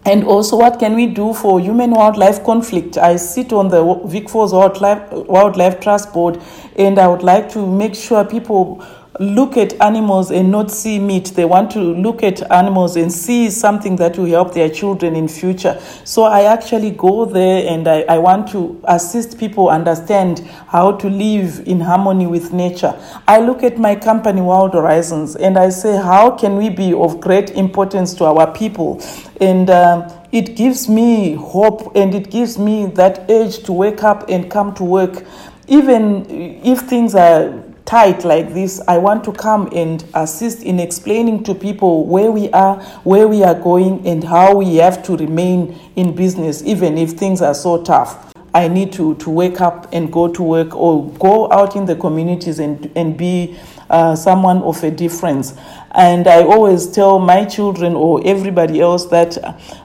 and 0.09 0.25
also, 0.25 0.57
what 0.57 0.79
can 0.79 0.95
we 0.95 1.07
do 1.07 1.35
for 1.35 1.61
human 1.61 1.91
wildlife 1.91 2.43
conflict? 2.43 2.97
I 2.97 3.17
sit 3.17 3.53
on 3.53 3.69
the 3.69 3.83
Vic 4.07 4.33
Wildlife, 4.33 5.13
Wildlife 5.13 5.81
Trust 5.81 6.15
Board, 6.15 6.41
and 6.77 6.99
I 6.99 7.07
would 7.07 7.23
like 7.23 7.51
to 7.51 7.67
make 7.67 7.95
sure 7.95 8.25
people 8.25 8.83
look 9.19 9.57
at 9.57 9.81
animals 9.81 10.31
and 10.31 10.51
not 10.51 10.71
see 10.71 10.99
meat. 10.99 11.33
They 11.35 11.45
want 11.45 11.71
to 11.73 11.81
look 11.81 12.23
at 12.23 12.51
animals 12.53 12.97
and 12.97 13.13
see 13.13 13.51
something 13.51 13.97
that 13.97 14.17
will 14.17 14.27
help 14.27 14.55
their 14.55 14.71
children 14.71 15.17
in 15.17 15.29
future. 15.29 15.81
So 16.05 16.25
I 16.25 16.43
actually 16.45 16.93
go 16.93 17.25
there 17.25 17.67
and 17.69 17.89
I, 17.89 18.03
I 18.03 18.19
want 18.19 18.49
to 18.51 18.81
assist 18.85 19.39
people 19.39 19.69
understand 19.69 20.41
how 20.69 20.93
to 20.93 21.09
live 21.09 21.67
in 21.67 21.81
harmony 21.81 22.27
with 22.27 22.53
nature. 22.53 22.99
I 23.27 23.41
look 23.41 23.63
at 23.63 23.79
my 23.79 23.97
company 23.97 24.41
Wild 24.41 24.75
Horizons 24.75 25.35
and 25.37 25.59
I 25.59 25.71
say, 25.71 25.97
how 25.97 26.31
can 26.31 26.57
we 26.57 26.69
be 26.69 26.93
of 26.93 27.21
great 27.21 27.51
importance 27.51 28.15
to 28.15 28.25
our 28.25 28.53
people? 28.53 29.03
And 29.41 29.69
um, 29.71 30.13
it 30.31 30.57
gives 30.57 30.89
me 30.89 31.35
hope 31.35 31.97
and 31.97 32.15
it 32.15 32.31
gives 32.31 32.59
me 32.59 32.87
that 32.87 33.27
urge 33.29 33.63
to 33.65 33.73
wake 33.73 34.03
up 34.03 34.29
and 34.29 34.51
come 34.51 34.75
to 34.75 34.85
work 34.85 35.25
even 35.69 36.25
if 36.65 36.81
things 36.81 37.15
are 37.15 37.68
tight 37.89 38.23
like 38.23 38.53
this, 38.53 38.83
I 38.87 38.99
want 38.99 39.25
to 39.25 39.33
come 39.33 39.71
and 39.73 40.05
assist 40.13 40.63
in 40.63 40.79
explaining 40.79 41.43
to 41.45 41.55
people 41.55 42.05
where 42.05 42.31
we 42.31 42.51
are, 42.51 42.77
where 43.03 43.27
we 43.27 43.43
are 43.43 43.55
going, 43.55 44.07
and 44.07 44.23
how 44.23 44.57
we 44.57 44.77
have 44.77 45.03
to 45.05 45.17
remain 45.17 45.75
in 45.97 46.15
business, 46.15 46.63
even 46.65 46.99
if 46.99 47.13
things 47.13 47.41
are 47.41 47.55
so 47.55 47.83
tough. 47.83 48.35
I 48.53 48.69
need 48.69 48.93
to, 48.93 49.15
to 49.15 49.31
wake 49.31 49.63
up 49.63 49.89
and 49.91 50.13
go 50.13 50.29
to 50.29 50.43
work 50.43 50.77
or 50.77 51.11
go 51.13 51.51
out 51.51 51.77
in 51.77 51.87
the 51.87 51.97
communities 51.97 52.59
and, 52.59 52.93
and 52.95 53.17
be 53.17 53.57
uh, 53.89 54.15
someone 54.15 54.59
of 54.59 54.85
a 54.85 54.91
difference. 54.91 55.55
And 55.93 56.29
I 56.29 56.43
always 56.43 56.91
tell 56.91 57.19
my 57.19 57.47
children 57.47 57.95
or 57.95 58.21
everybody 58.23 58.83
else 58.83 59.07
that 59.07 59.39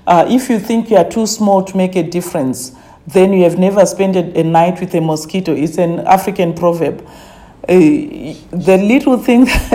uh, 0.08 0.26
if 0.28 0.50
you 0.50 0.60
think 0.60 0.90
you 0.90 0.98
are 0.98 1.10
too 1.10 1.26
small 1.26 1.64
to 1.64 1.78
make 1.78 1.96
a 1.96 2.04
difference, 2.04 2.76
then 3.08 3.32
you 3.32 3.44
have 3.44 3.58
never 3.58 3.86
spent 3.86 4.18
a, 4.18 4.40
a 4.42 4.44
night 4.44 4.82
with 4.82 4.94
a 4.94 5.00
mosquito. 5.00 5.54
It's 5.54 5.78
an 5.78 6.02
African 6.02 6.54
proverb. 6.54 7.08
The 7.68 8.78
little 8.78 9.18
thing 9.18 9.46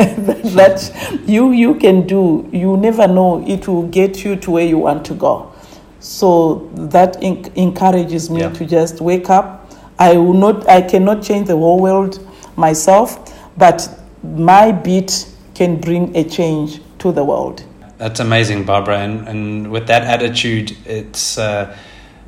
that 0.55 0.93
you 1.27 1.53
you 1.53 1.75
can 1.77 2.07
do, 2.07 2.49
you 2.53 2.77
never 2.77 3.07
know 3.09 3.45
it 3.47 3.67
will 3.67 3.89
get 3.89 4.25
you 4.25 4.37
to 4.37 4.51
where 4.51 4.67
you 4.67 4.79
want 4.79 5.05
to 5.07 5.15
go. 5.15 5.53
So 6.01 6.69
that 6.75 7.23
in- 7.23 7.51
encourages 7.57 8.31
me 8.31 8.41
Yeah. 8.41 8.51
to 8.53 8.65
just 8.67 9.01
wake 9.01 9.31
up. 9.31 9.73
I 9.99 10.17
will 10.17 10.35
not. 10.35 10.69
I 10.69 10.83
cannot 10.83 11.23
change 11.23 11.49
the 11.49 11.57
whole 11.57 11.81
world 11.81 12.21
myself, 12.57 13.19
but 13.57 13.89
my 14.23 14.71
bit 14.73 15.27
can 15.55 15.81
bring 15.81 16.15
a 16.17 16.25
change 16.25 16.81
to 16.99 17.11
the 17.13 17.25
world. 17.25 17.65
That's 17.99 18.21
amazing, 18.21 18.65
Barbara. 18.65 18.99
And, 18.99 19.27
and 19.29 19.71
with 19.73 19.89
that 19.89 20.03
attitude, 20.05 20.77
it's, 20.87 21.37
uh, 21.37 21.77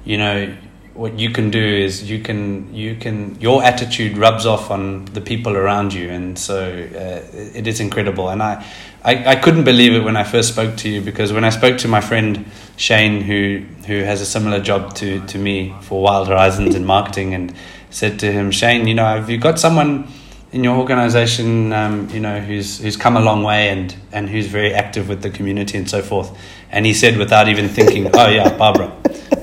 you 0.05 0.19
know, 0.19 0.53
what 1.01 1.19
you 1.19 1.31
can 1.31 1.51
do 1.51 1.65
is 1.65 2.11
you 2.11 2.21
can, 2.21 2.75
you 2.75 2.95
can, 2.95 3.35
your 3.41 3.65
attitude 3.65 4.19
rubs 4.19 4.45
off 4.45 4.71
on 4.71 5.07
the 5.07 5.21
people 5.23 5.57
around 5.57 5.95
you. 5.95 6.11
And 6.11 6.39
so 6.39 6.61
uh, 6.63 7.39
it 7.55 7.67
is 7.67 7.81
incredible. 7.81 8.29
And 8.29 8.43
I, 8.43 8.67
I, 9.03 9.31
I 9.31 9.37
couldn't 9.37 9.65
believe 9.65 9.95
it 9.95 10.05
when 10.05 10.15
I 10.15 10.25
first 10.25 10.51
spoke 10.51 10.77
to 10.77 10.91
you 10.91 11.01
because 11.01 11.33
when 11.33 11.43
I 11.43 11.49
spoke 11.49 11.79
to 11.79 11.89
my 11.89 12.03
friend 12.03 12.45
Shane, 12.77 13.23
who, 13.23 13.63
who 13.87 14.01
has 14.03 14.21
a 14.21 14.27
similar 14.27 14.61
job 14.61 14.95
to, 14.97 15.27
to 15.27 15.39
me 15.39 15.75
for 15.81 16.03
Wild 16.03 16.29
Horizons 16.29 16.75
in 16.75 16.85
marketing, 16.85 17.33
and 17.33 17.55
said 17.89 18.19
to 18.19 18.31
him, 18.31 18.51
Shane, 18.51 18.87
you 18.87 18.95
know, 18.95 19.07
have 19.07 19.31
you 19.31 19.39
got 19.39 19.59
someone 19.59 20.07
in 20.53 20.63
your 20.63 20.77
organization, 20.77 21.73
um, 21.73 22.11
you 22.11 22.21
know, 22.21 22.41
who's 22.41 22.79
who's 22.79 22.97
come 22.97 23.17
a 23.17 23.21
long 23.21 23.43
way 23.43 23.71
and 23.71 23.97
and 24.13 24.29
who's 24.29 24.49
very 24.49 24.75
active 24.75 25.09
with 25.09 25.23
the 25.23 25.31
community 25.31 25.79
and 25.79 25.89
so 25.89 26.03
forth. 26.03 26.37
And 26.71 26.85
he 26.85 26.93
said, 26.93 27.17
without 27.17 27.49
even 27.49 27.69
thinking, 27.69 28.11
"Oh 28.15 28.29
yeah, 28.29 28.57
Barbara, 28.57 28.93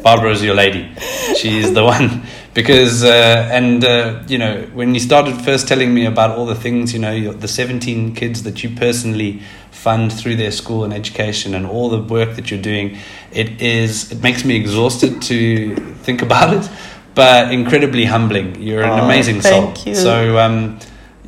Barbara 0.07 0.31
is 0.31 0.41
your 0.43 0.55
lady. 0.55 0.83
She's 1.41 1.73
the 1.73 1.83
one." 1.83 2.07
Because 2.53 3.03
uh, 3.03 3.49
and 3.57 3.83
uh, 3.85 4.23
you 4.27 4.37
know, 4.43 4.53
when 4.73 4.93
you 4.95 4.99
started 4.99 5.35
first 5.49 5.67
telling 5.67 5.93
me 5.93 6.03
about 6.07 6.31
all 6.37 6.47
the 6.47 6.55
things, 6.65 6.91
you 6.93 6.99
know, 6.99 7.11
your, 7.23 7.33
the 7.33 7.47
seventeen 7.47 8.15
kids 8.15 8.41
that 8.43 8.63
you 8.63 8.69
personally 8.75 9.31
fund 9.71 10.11
through 10.11 10.35
their 10.37 10.51
school 10.51 10.83
and 10.85 10.91
education 10.93 11.53
and 11.53 11.65
all 11.67 11.87
the 11.89 12.01
work 12.01 12.35
that 12.37 12.49
you're 12.49 12.65
doing, 12.71 12.97
it 13.31 13.61
is 13.61 14.11
it 14.11 14.23
makes 14.23 14.43
me 14.43 14.55
exhausted 14.55 15.21
to 15.29 15.75
think 16.05 16.21
about 16.23 16.49
it, 16.57 16.65
but 17.13 17.51
incredibly 17.51 18.05
humbling. 18.05 18.49
You're 18.67 18.83
an 18.83 18.99
Oh, 18.99 19.05
amazing 19.05 19.41
thank 19.41 19.77
soul. 19.77 19.85
you. 19.87 19.95
So. 19.95 20.37
Um, 20.39 20.79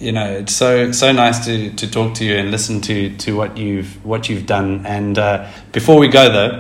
you 0.02 0.14
know 0.14 0.32
it's 0.42 0.56
so 0.56 0.94
so 0.94 1.12
nice 1.12 1.44
to 1.46 1.54
to 1.76 1.86
talk 1.92 2.14
to 2.20 2.24
you 2.24 2.36
and 2.40 2.52
listen 2.52 2.80
to 2.80 2.96
to 3.18 3.36
what 3.36 3.58
you've 3.58 3.92
what 4.06 4.30
you've 4.30 4.46
done 4.46 4.86
and 4.86 5.20
uh, 5.20 5.46
before 5.74 6.00
we 6.00 6.08
go 6.08 6.24
though 6.32 6.54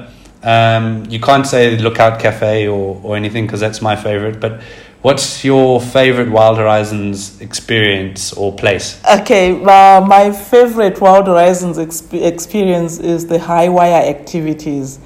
um, 0.43 1.05
you 1.09 1.19
can't 1.19 1.45
say 1.45 1.77
lookout 1.77 2.19
cafe 2.19 2.67
or 2.67 2.99
or 3.03 3.15
anything 3.15 3.45
because 3.45 3.59
that's 3.59 3.81
my 3.81 3.95
favorite 3.95 4.39
but 4.39 4.61
what's 5.01 5.43
your 5.43 5.79
favorite 5.81 6.29
wild 6.29 6.57
horizons 6.57 7.39
experience 7.41 8.33
or 8.33 8.55
place 8.55 9.01
Okay, 9.09 9.51
uh, 9.63 10.01
my 10.05 10.31
favorite 10.31 10.99
Wild 11.01 11.27
Horizons 11.27 11.77
exp- 11.77 12.21
experience 12.25 12.99
is 12.99 13.25
the 13.27 13.39
high 13.39 13.69
wire 13.69 14.03
activities. 14.07 14.99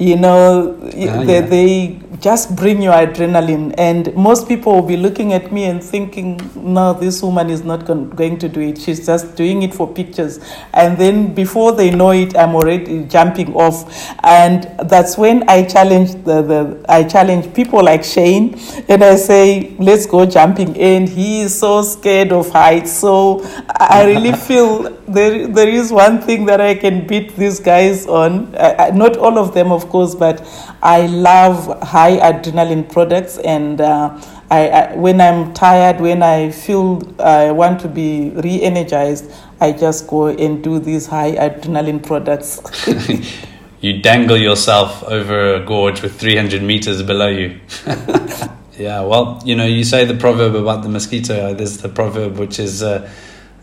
You 0.00 0.16
know, 0.16 0.78
Ah, 1.06 1.24
they, 1.24 1.40
yeah. 1.40 1.40
they 1.40 2.00
just 2.20 2.56
bring 2.56 2.80
you 2.82 2.90
adrenaline, 2.90 3.74
and 3.78 4.14
most 4.14 4.48
people 4.48 4.74
will 4.74 4.82
be 4.88 4.96
looking 4.96 5.32
at 5.34 5.52
me 5.52 5.64
and 5.64 5.82
thinking, 5.84 6.40
no, 6.56 6.94
this 6.94 7.22
woman 7.22 7.50
is 7.50 7.64
not 7.64 7.84
gon- 7.86 8.08
going 8.10 8.38
to 8.38 8.48
do 8.48 8.60
it. 8.60 8.78
She's 8.80 9.04
just 9.06 9.36
doing 9.36 9.62
it 9.62 9.74
for 9.74 9.86
pictures. 9.92 10.38
And 10.72 10.96
then 10.98 11.34
before 11.34 11.72
they 11.72 11.90
know 11.90 12.10
it, 12.12 12.36
I'm 12.36 12.54
already 12.54 13.04
jumping 13.04 13.54
off. 13.54 13.84
And 14.24 14.64
that's 14.88 15.18
when 15.18 15.48
I 15.48 15.64
challenge 15.64 16.12
the, 16.24 16.42
the 16.42 16.84
I 16.88 17.04
challenge 17.04 17.52
people 17.54 17.84
like 17.84 18.02
Shane, 18.04 18.58
and 18.88 19.04
I 19.04 19.16
say, 19.16 19.76
let's 19.78 20.06
go 20.06 20.24
jumping. 20.26 20.78
And 20.80 21.08
he 21.08 21.42
is 21.42 21.58
so 21.58 21.82
scared 21.82 22.32
of 22.32 22.48
heights. 22.50 22.92
So 22.92 23.42
I 23.68 24.04
really 24.06 24.32
feel 24.48 24.90
there, 25.08 25.46
there 25.48 25.68
is 25.68 25.92
one 25.92 26.20
thing 26.20 26.46
that 26.46 26.60
I 26.60 26.74
can 26.74 27.06
beat 27.06 27.36
these 27.36 27.60
guys 27.60 28.06
on. 28.06 28.54
Uh, 28.54 28.90
not 28.94 29.16
all 29.16 29.38
of 29.38 29.54
them, 29.54 29.72
of 29.72 29.88
course, 29.90 30.14
but 30.14 30.46
I 30.82 31.06
love 31.06 31.82
high 31.82 32.16
adrenaline 32.18 32.90
products. 32.90 33.38
And 33.38 33.80
uh, 33.80 34.18
I, 34.50 34.68
I, 34.68 34.96
when 34.96 35.20
I'm 35.20 35.52
tired, 35.52 36.00
when 36.00 36.22
I 36.22 36.50
feel 36.50 37.02
I 37.20 37.50
want 37.50 37.80
to 37.80 37.88
be 37.88 38.30
re 38.30 38.62
energized, 38.62 39.30
I 39.60 39.72
just 39.72 40.06
go 40.06 40.28
and 40.28 40.64
do 40.64 40.78
these 40.78 41.06
high 41.06 41.32
adrenaline 41.32 42.02
products. 42.02 42.60
you 43.80 44.00
dangle 44.00 44.36
yourself 44.36 45.02
over 45.04 45.54
a 45.54 45.64
gorge 45.64 46.02
with 46.02 46.18
300 46.20 46.62
meters 46.62 47.02
below 47.02 47.28
you 47.28 47.58
yeah 48.78 49.00
well 49.00 49.40
you 49.44 49.54
know 49.54 49.64
you 49.64 49.84
say 49.84 50.04
the 50.04 50.14
proverb 50.14 50.54
about 50.54 50.82
the 50.82 50.88
mosquito 50.88 51.54
there's 51.54 51.78
the 51.78 51.88
proverb 51.88 52.36
which 52.36 52.58
is 52.58 52.82
uh, 52.82 53.10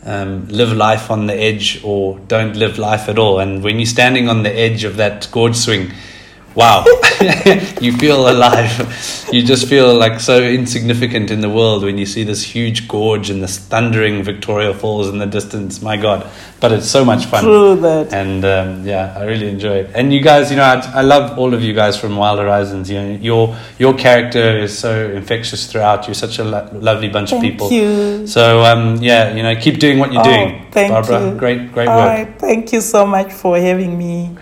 um, 0.04 0.48
live 0.48 0.72
life 0.72 1.12
on 1.12 1.28
the 1.28 1.34
edge 1.34 1.82
or 1.84 2.18
don't 2.28 2.56
live 2.56 2.78
life 2.78 3.10
at 3.10 3.20
all 3.20 3.40
and 3.40 3.64
when 3.64 3.78
you're 3.78 3.86
standing 3.86 4.30
on 4.30 4.44
the 4.44 4.52
edge 4.52 4.84
of 4.84 4.98
that 4.98 5.28
gorge 5.32 5.56
swing 5.56 5.92
wow 6.62 6.84
you 7.86 7.92
feel 8.04 8.22
alive 8.36 8.72
you 9.32 9.42
just 9.44 9.68
feel 9.68 9.94
like 10.04 10.20
so 10.20 10.38
insignificant 10.42 11.30
in 11.36 11.40
the 11.42 11.50
world 11.60 11.84
when 11.84 11.98
you 12.02 12.06
see 12.06 12.24
this 12.24 12.42
huge 12.56 12.88
gorge 12.88 13.30
and 13.30 13.44
this 13.44 13.60
thundering 13.72 14.24
victoria 14.24 14.74
falls 14.74 15.08
in 15.08 15.18
the 15.20 15.26
distance 15.38 15.82
my 15.84 15.96
god 15.96 16.28
but 16.60 16.72
it's 16.72 16.90
so 16.90 17.06
much 17.06 17.26
fun 17.28 17.44
True 17.44 17.76
that. 17.82 18.12
and 18.12 18.44
um, 18.44 18.84
yeah, 18.84 19.14
I 19.16 19.26
really 19.26 19.48
enjoy 19.48 19.76
it. 19.82 19.92
And 19.94 20.12
you 20.12 20.22
guys, 20.24 20.50
you 20.50 20.58
know, 20.58 20.64
I, 20.64 20.82
I 20.96 21.02
love 21.04 21.38
all 21.38 21.54
of 21.54 21.62
you 21.62 21.72
guys 21.76 22.00
from 22.02 22.16
Wild 22.16 22.40
Horizons. 22.40 22.90
You 22.90 22.98
know, 23.00 23.10
your 23.22 23.56
your 23.78 23.94
character 23.94 24.58
is 24.58 24.76
so 24.76 25.12
infectious 25.12 25.72
throughout. 25.72 26.08
You're 26.08 26.16
such 26.16 26.40
a 26.40 26.44
lo- 26.44 26.68
lovely 26.74 27.10
bunch 27.10 27.30
Thank 27.30 27.44
of 27.44 27.52
people. 27.52 27.72
you. 27.72 28.26
So 28.26 28.64
um, 28.66 28.96
yeah, 29.04 29.36
you 29.36 29.44
know, 29.44 29.56
keep 29.56 29.78
doing 29.78 30.00
what 30.00 30.12
you're 30.12 30.22
Oh, 30.26 30.34
doing, 30.34 30.66
thank 30.72 30.90
Barbara. 30.92 31.30
you. 31.30 31.38
Great, 31.38 31.72
great 31.74 31.88
All 31.90 31.98
work. 32.00 32.08
right. 32.10 32.40
Thank 32.40 32.74
you 32.74 32.82
so 32.82 33.06
much 33.06 33.32
for 33.34 33.56
having 33.60 33.96
me. 33.96 34.36